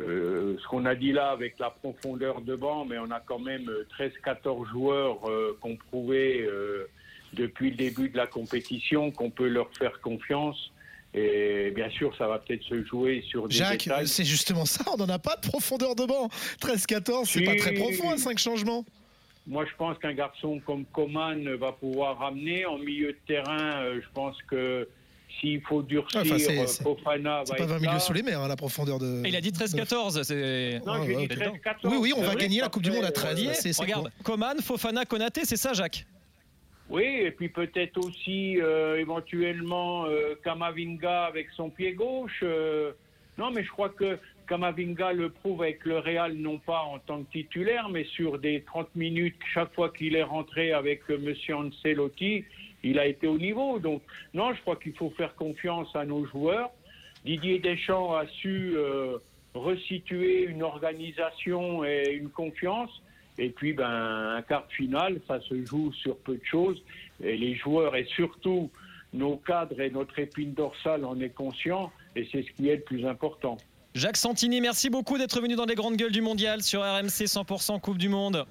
euh, 0.00 0.56
ce 0.62 0.68
qu'on 0.68 0.86
a 0.86 0.94
dit 0.94 1.12
là 1.12 1.30
avec 1.30 1.58
la 1.58 1.70
profondeur 1.70 2.40
de 2.40 2.56
banc, 2.56 2.86
mais 2.86 2.98
on 2.98 3.10
a 3.10 3.20
quand 3.20 3.38
même 3.38 3.68
euh, 3.68 3.86
13-14 3.98 4.66
joueurs 4.70 5.28
euh, 5.28 5.58
qu'on 5.60 5.76
prouvait 5.76 6.40
euh, 6.40 6.88
depuis 7.34 7.70
le 7.70 7.76
début 7.76 8.08
de 8.08 8.16
la 8.16 8.26
compétition 8.26 9.10
qu'on 9.10 9.30
peut 9.30 9.48
leur 9.48 9.70
faire 9.76 10.00
confiance 10.00 10.72
Et 11.12 11.72
bien 11.74 11.90
sûr, 11.90 12.14
ça 12.16 12.28
va 12.28 12.38
peut-être 12.38 12.62
se 12.62 12.84
jouer 12.84 13.24
sur 13.28 13.48
des 13.48 13.54
Jacques, 13.56 13.84
détails. 13.84 14.06
c'est 14.06 14.24
justement 14.24 14.64
ça, 14.64 14.84
on 14.92 14.96
n'en 14.96 15.08
a 15.08 15.18
pas 15.18 15.34
de 15.36 15.40
profondeur 15.48 15.96
de 15.96 16.04
banc. 16.04 16.28
13-14, 16.60 17.24
c'est 17.26 17.40
Si. 17.40 17.44
pas 17.44 17.56
très 17.56 17.74
profond, 17.74 18.10
à 18.10 18.16
5 18.16 18.38
changements. 18.38 18.84
Moi, 19.46 19.64
je 19.68 19.74
pense 19.76 19.98
qu'un 19.98 20.12
garçon 20.14 20.60
comme 20.64 20.84
Coman 20.86 21.56
va 21.56 21.72
pouvoir 21.72 22.18
ramener. 22.18 22.64
En 22.66 22.78
milieu 22.78 23.08
de 23.12 23.18
terrain, 23.26 23.82
euh, 23.82 24.00
je 24.00 24.06
pense 24.14 24.36
que 24.48 24.86
s'il 25.40 25.60
faut 25.62 25.82
durcir, 25.82 26.20
Enfin, 26.20 26.38
c'est- 26.38 26.58
euh, 26.60 26.66
c'est- 26.66 26.82
Fofana 26.84 27.42
C'est 27.44 27.52
va 27.52 27.56
pas 27.58 27.64
être 27.64 27.70
20 27.70 27.78
milieux 27.80 27.98
sous 27.98 28.12
les 28.12 28.22
mers, 28.22 28.40
hein, 28.40 28.46
la 28.48 28.54
profondeur 28.56 28.98
de. 29.00 29.24
Et 29.24 29.30
il 29.30 29.36
a 29.36 29.40
dit 29.40 29.50
13-14. 29.50 30.22
C'est. 30.22 30.80
Non, 30.86 31.02
j'ai 31.04 31.16
Ouais, 31.16 31.26
dit 31.26 31.34
ouais. 31.34 31.36
13-14. 31.36 31.92
Oui, 31.92 31.98
oui, 32.00 32.12
on 32.14 32.20
C'est 32.20 32.26
va 32.26 32.32
vrai 32.34 32.42
gagner 32.42 32.60
la 32.60 32.68
Coupe 32.68 32.82
du 32.82 32.90
Monde 32.92 33.04
à 33.04 33.08
euh, 33.08 33.10
13. 33.10 33.30
Allié, 33.38 33.54
c'est- 33.54 33.72
c'est 33.72 33.82
Regarde, 33.82 34.12
Coman, 34.22 34.58
Fofana, 34.62 35.04
Konaté, 35.06 35.40
c'est 35.44 35.56
ça, 35.56 35.72
Jacques? 35.72 36.06
Oui, 36.90 37.04
et 37.04 37.30
puis 37.30 37.48
peut-être 37.48 37.98
aussi 38.04 38.60
euh, 38.60 38.96
éventuellement 38.96 40.06
euh, 40.06 40.34
Kamavinga 40.42 41.26
avec 41.26 41.48
son 41.50 41.70
pied 41.70 41.92
gauche. 41.92 42.40
euh, 42.42 42.90
non, 43.38 43.52
mais 43.52 43.62
je 43.62 43.70
crois 43.70 43.90
que 43.90 44.18
Kamavinga 44.48 45.12
le 45.12 45.30
prouve 45.30 45.62
avec 45.62 45.84
le 45.84 45.98
Real, 46.00 46.34
non 46.34 46.58
pas 46.58 46.80
en 46.80 46.98
tant 46.98 47.22
que 47.22 47.30
titulaire, 47.30 47.88
mais 47.88 48.02
sur 48.02 48.40
des 48.40 48.62
30 48.62 48.96
minutes, 48.96 49.36
chaque 49.54 49.72
fois 49.72 49.90
qu'il 49.90 50.16
est 50.16 50.24
rentré 50.24 50.72
avec 50.72 51.08
Monsieur 51.08 51.54
Ancelotti, 51.54 52.44
il 52.82 52.98
a 52.98 53.06
été 53.06 53.28
au 53.28 53.38
niveau. 53.38 53.78
Donc, 53.78 54.02
non, 54.34 54.52
je 54.52 54.60
crois 54.62 54.74
qu'il 54.74 54.94
faut 54.94 55.10
faire 55.10 55.36
confiance 55.36 55.94
à 55.94 56.04
nos 56.04 56.26
joueurs. 56.26 56.70
Didier 57.24 57.60
Deschamps 57.60 58.14
a 58.14 58.26
su 58.26 58.74
resituer 59.54 60.44
une 60.44 60.64
organisation 60.64 61.84
et 61.84 62.10
une 62.10 62.30
confiance. 62.30 62.90
Et 63.40 63.48
puis, 63.48 63.72
ben, 63.72 64.36
un 64.36 64.42
quart 64.42 64.66
de 64.66 64.72
finale, 64.72 65.18
ça 65.26 65.40
se 65.40 65.64
joue 65.64 65.90
sur 65.94 66.16
peu 66.18 66.34
de 66.34 66.44
choses. 66.44 66.80
Et 67.24 67.38
les 67.38 67.54
joueurs 67.54 67.96
et 67.96 68.04
surtout 68.04 68.70
nos 69.14 69.36
cadres 69.36 69.80
et 69.80 69.90
notre 69.90 70.18
épine 70.18 70.52
dorsale 70.52 71.06
en 71.06 71.18
est 71.20 71.30
conscient. 71.30 71.90
Et 72.14 72.28
c'est 72.30 72.42
ce 72.42 72.50
qui 72.52 72.68
est 72.68 72.76
le 72.76 72.82
plus 72.82 73.06
important. 73.06 73.56
Jacques 73.94 74.18
Santini, 74.18 74.60
merci 74.60 74.90
beaucoup 74.90 75.16
d'être 75.16 75.40
venu 75.40 75.56
dans 75.56 75.64
les 75.64 75.74
grandes 75.74 75.96
gueules 75.96 76.12
du 76.12 76.20
mondial 76.20 76.62
sur 76.62 76.82
RMC 76.82 77.24
100% 77.24 77.80
Coupe 77.80 77.98
du 77.98 78.10
Monde. 78.10 78.44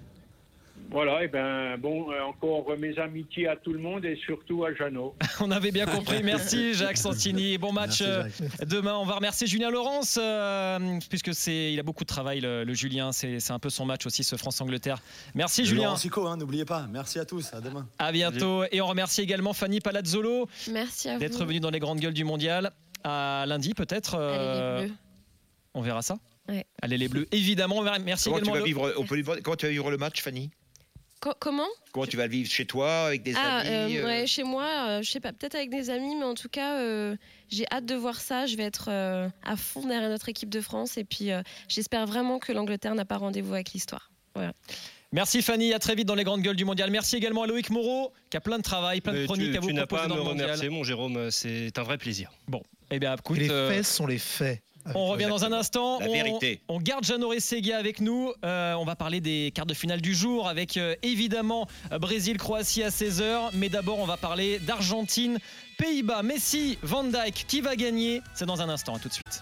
Voilà, 0.92 1.24
et 1.24 1.28
ben 1.28 1.78
bon, 1.78 2.12
euh, 2.12 2.20
encore 2.24 2.66
mes 2.80 2.98
amitiés 2.98 3.48
à 3.48 3.56
tout 3.56 3.72
le 3.74 3.80
monde 3.80 4.06
et 4.06 4.16
surtout 4.26 4.66
à 4.66 4.74
Jeannot. 4.74 5.16
On 5.40 5.52
avait 5.52 5.70
bien 5.72 5.86
compris. 5.86 6.24
Merci 6.24 6.74
Jacques 6.74 6.98
Santini. 6.98 7.60
Bon 7.60 7.72
match 7.72 8.02
Merci, 8.02 8.44
euh, 8.44 8.66
demain. 8.66 8.96
On 8.96 9.06
va 9.06 9.14
remercier 9.16 9.46
Julien 9.46 9.70
Laurence 9.70 10.18
euh, 10.20 10.98
puisque 11.10 11.34
c'est 11.36 11.72
il 11.74 11.80
a 11.80 11.84
beaucoup 11.84 12.04
de 12.04 12.10
travail 12.10 12.40
le, 12.42 12.64
le 12.64 12.74
Julien. 12.74 13.12
C'est 13.12 13.40
c'est 13.40 13.54
un 13.54 13.60
peu 13.60 13.70
son 13.70 13.86
match 13.86 14.08
aussi 14.08 14.24
ce 14.24 14.36
France-Angleterre. 14.36 15.00
Merci 15.36 15.64
Julien. 15.66 15.84
Laurent 15.86 15.96
Sico, 15.98 16.26
hein, 16.26 16.38
n'oubliez 16.38 16.66
pas. 16.66 16.88
Merci 16.92 17.20
à 17.20 17.26
tous. 17.26 17.54
À 17.54 17.62
demain. 17.62 17.88
À 18.00 18.12
bientôt. 18.12 18.64
Et 18.72 18.82
on 18.82 18.88
remercie 18.88 19.22
également 19.22 19.54
Fanny 19.54 19.82
Palazzolo 19.82 20.48
Merci 20.72 21.10
à 21.10 21.14
vous. 21.14 21.20
d'être 21.20 21.46
venue 21.46 21.60
dans 21.60 21.70
les 21.70 21.80
grandes 21.80 22.00
gueules 22.00 22.14
du 22.16 22.24
mondial. 22.24 22.72
À 23.04 23.46
lundi 23.48 23.76
peut-être. 23.76 24.16
Allez, 24.16 24.26
euh, 24.40 24.80
les 24.82 24.86
Bleus. 24.88 24.96
on 25.76 25.82
verra 25.82 26.02
ça. 26.02 26.18
Ouais. 26.48 26.66
Allez 26.82 26.98
les 26.98 27.08
bleus. 27.10 27.28
Évidemment. 27.32 27.84
Merci 28.04 28.26
Comment 28.26 28.38
tu, 28.40 28.44
également. 28.46 28.56
vas 28.56 28.62
à- 28.62 28.66
vivre, 28.66 28.94
on 28.98 29.06
peut 29.06 29.22
comment 29.44 29.56
tu 29.56 29.68
vas 29.68 29.72
vivre 29.72 29.92
le 29.92 29.98
match, 29.98 30.22
Fanny? 30.24 30.50
Co- 31.22 31.34
comment? 31.38 31.68
Comment 31.92 32.06
tu 32.06 32.16
vas 32.18 32.26
le 32.28 32.32
vivre 32.32 32.50
chez 32.50 32.66
toi, 32.66 33.08
avec 33.08 33.24
des 33.24 33.34
Ah, 33.36 33.58
amis 33.60 33.98
euh, 33.98 34.04
euh, 34.04 34.06
ouais, 34.06 34.28
chez 34.28 34.44
moi, 34.44 34.66
euh, 34.88 35.02
je 35.02 35.12
sais 35.12 35.20
pas, 35.20 35.34
peut-être 35.34 35.56
avec 35.56 35.70
des 35.70 35.90
amis, 35.90 36.16
mais 36.16 36.24
en 36.24 36.34
tout 36.34 36.48
cas, 36.50 36.78
euh, 36.80 37.16
j'ai 37.50 37.66
hâte 37.72 37.86
de 37.86 37.96
voir 37.96 38.22
ça. 38.22 38.46
Je 38.46 38.56
vais 38.56 38.64
être 38.64 38.88
euh, 38.90 39.28
à 39.44 39.58
fond 39.58 39.86
derrière 39.86 40.10
notre 40.10 40.30
équipe 40.30 40.50
de 40.50 40.62
France 40.62 40.98
et 40.98 41.04
puis 41.04 41.32
euh, 41.32 41.42
j'espère 41.68 42.06
vraiment 42.06 42.40
que 42.40 42.52
l'Angleterre 42.54 42.96
n'a 42.96 43.06
pas 43.06 43.18
rendez-vous 43.18 43.54
avec 43.54 43.72
l'histoire. 43.74 44.12
Voilà. 44.36 44.54
Merci 45.12 45.42
Fanny. 45.42 45.74
À 45.74 45.80
très 45.80 45.96
vite 45.96 46.08
dans 46.08 46.14
les 46.16 46.24
grandes 46.24 46.42
gueules 46.44 46.56
du 46.56 46.66
mondial. 46.66 46.92
Merci 46.92 47.16
également 47.16 47.42
à 47.44 47.48
Loïc 47.48 47.72
Moreau 47.72 48.14
qui 48.30 48.38
a 48.38 48.42
plein 48.42 48.58
de 48.60 48.64
travail, 48.64 49.02
plein 49.02 49.14
de 49.14 49.26
chroniques 49.26 49.52
tu, 49.52 49.58
à 49.58 49.60
vous 49.60 49.68
tu 49.70 49.74
n'as 49.74 49.88
proposer 49.88 50.02
pas 50.02 50.06
à 50.06 50.08
dans 50.08 50.16
me 50.16 50.20
le 50.20 50.26
mondial. 50.26 50.46
remercier, 50.46 50.70
mon 50.70 50.84
Jérôme. 50.84 51.32
C'est 51.32 51.78
un 51.80 51.84
vrai 51.84 51.98
plaisir. 51.98 52.30
Bon, 52.48 52.62
eh 52.92 53.00
bien, 53.00 53.16
écoute. 53.16 53.40
Les 53.40 53.50
euh, 53.50 53.70
faits 53.72 53.86
sont 53.86 54.06
les 54.06 54.20
faits. 54.20 54.62
On 54.96 55.08
revient 55.08 55.28
dans 55.28 55.46
un 55.46 55.52
instant. 55.52 56.00
La 56.00 56.08
on, 56.08 56.14
vérité. 56.14 56.62
on 56.68 56.80
garde 56.80 57.04
Jeannot 57.04 57.30
Rességuier 57.30 57.74
avec 57.74 58.02
nous. 58.02 58.34
Euh, 58.44 58.74
on 58.74 58.86
va 58.86 58.96
parler 58.96 59.22
des 59.22 59.52
quarts 59.54 59.66
de 59.66 59.74
finale 59.74 60.02
du 60.02 60.16
jour 60.16 60.48
avec 60.48 60.78
euh, 60.78 60.96
évidemment 61.04 61.68
Brésil-Croatie 61.92 62.84
à 62.84 62.90
16h. 62.90 63.52
Mais 63.54 63.70
d'abord, 63.70 64.00
on 64.00 64.06
va 64.06 64.18
parler 64.18 64.60
d'Argentine, 64.60 65.38
Pays-Bas, 65.78 66.24
Messi, 66.24 66.78
Van 66.82 67.04
Dijk. 67.04 67.46
Qui 67.48 67.62
va 67.62 67.76
gagner? 67.76 68.22
C'est 68.34 68.46
dans 68.46 68.62
un 68.62 68.70
instant. 68.70 68.96
À 68.96 69.00
tout 69.00 69.10
de 69.10 69.14
suite. 69.14 69.42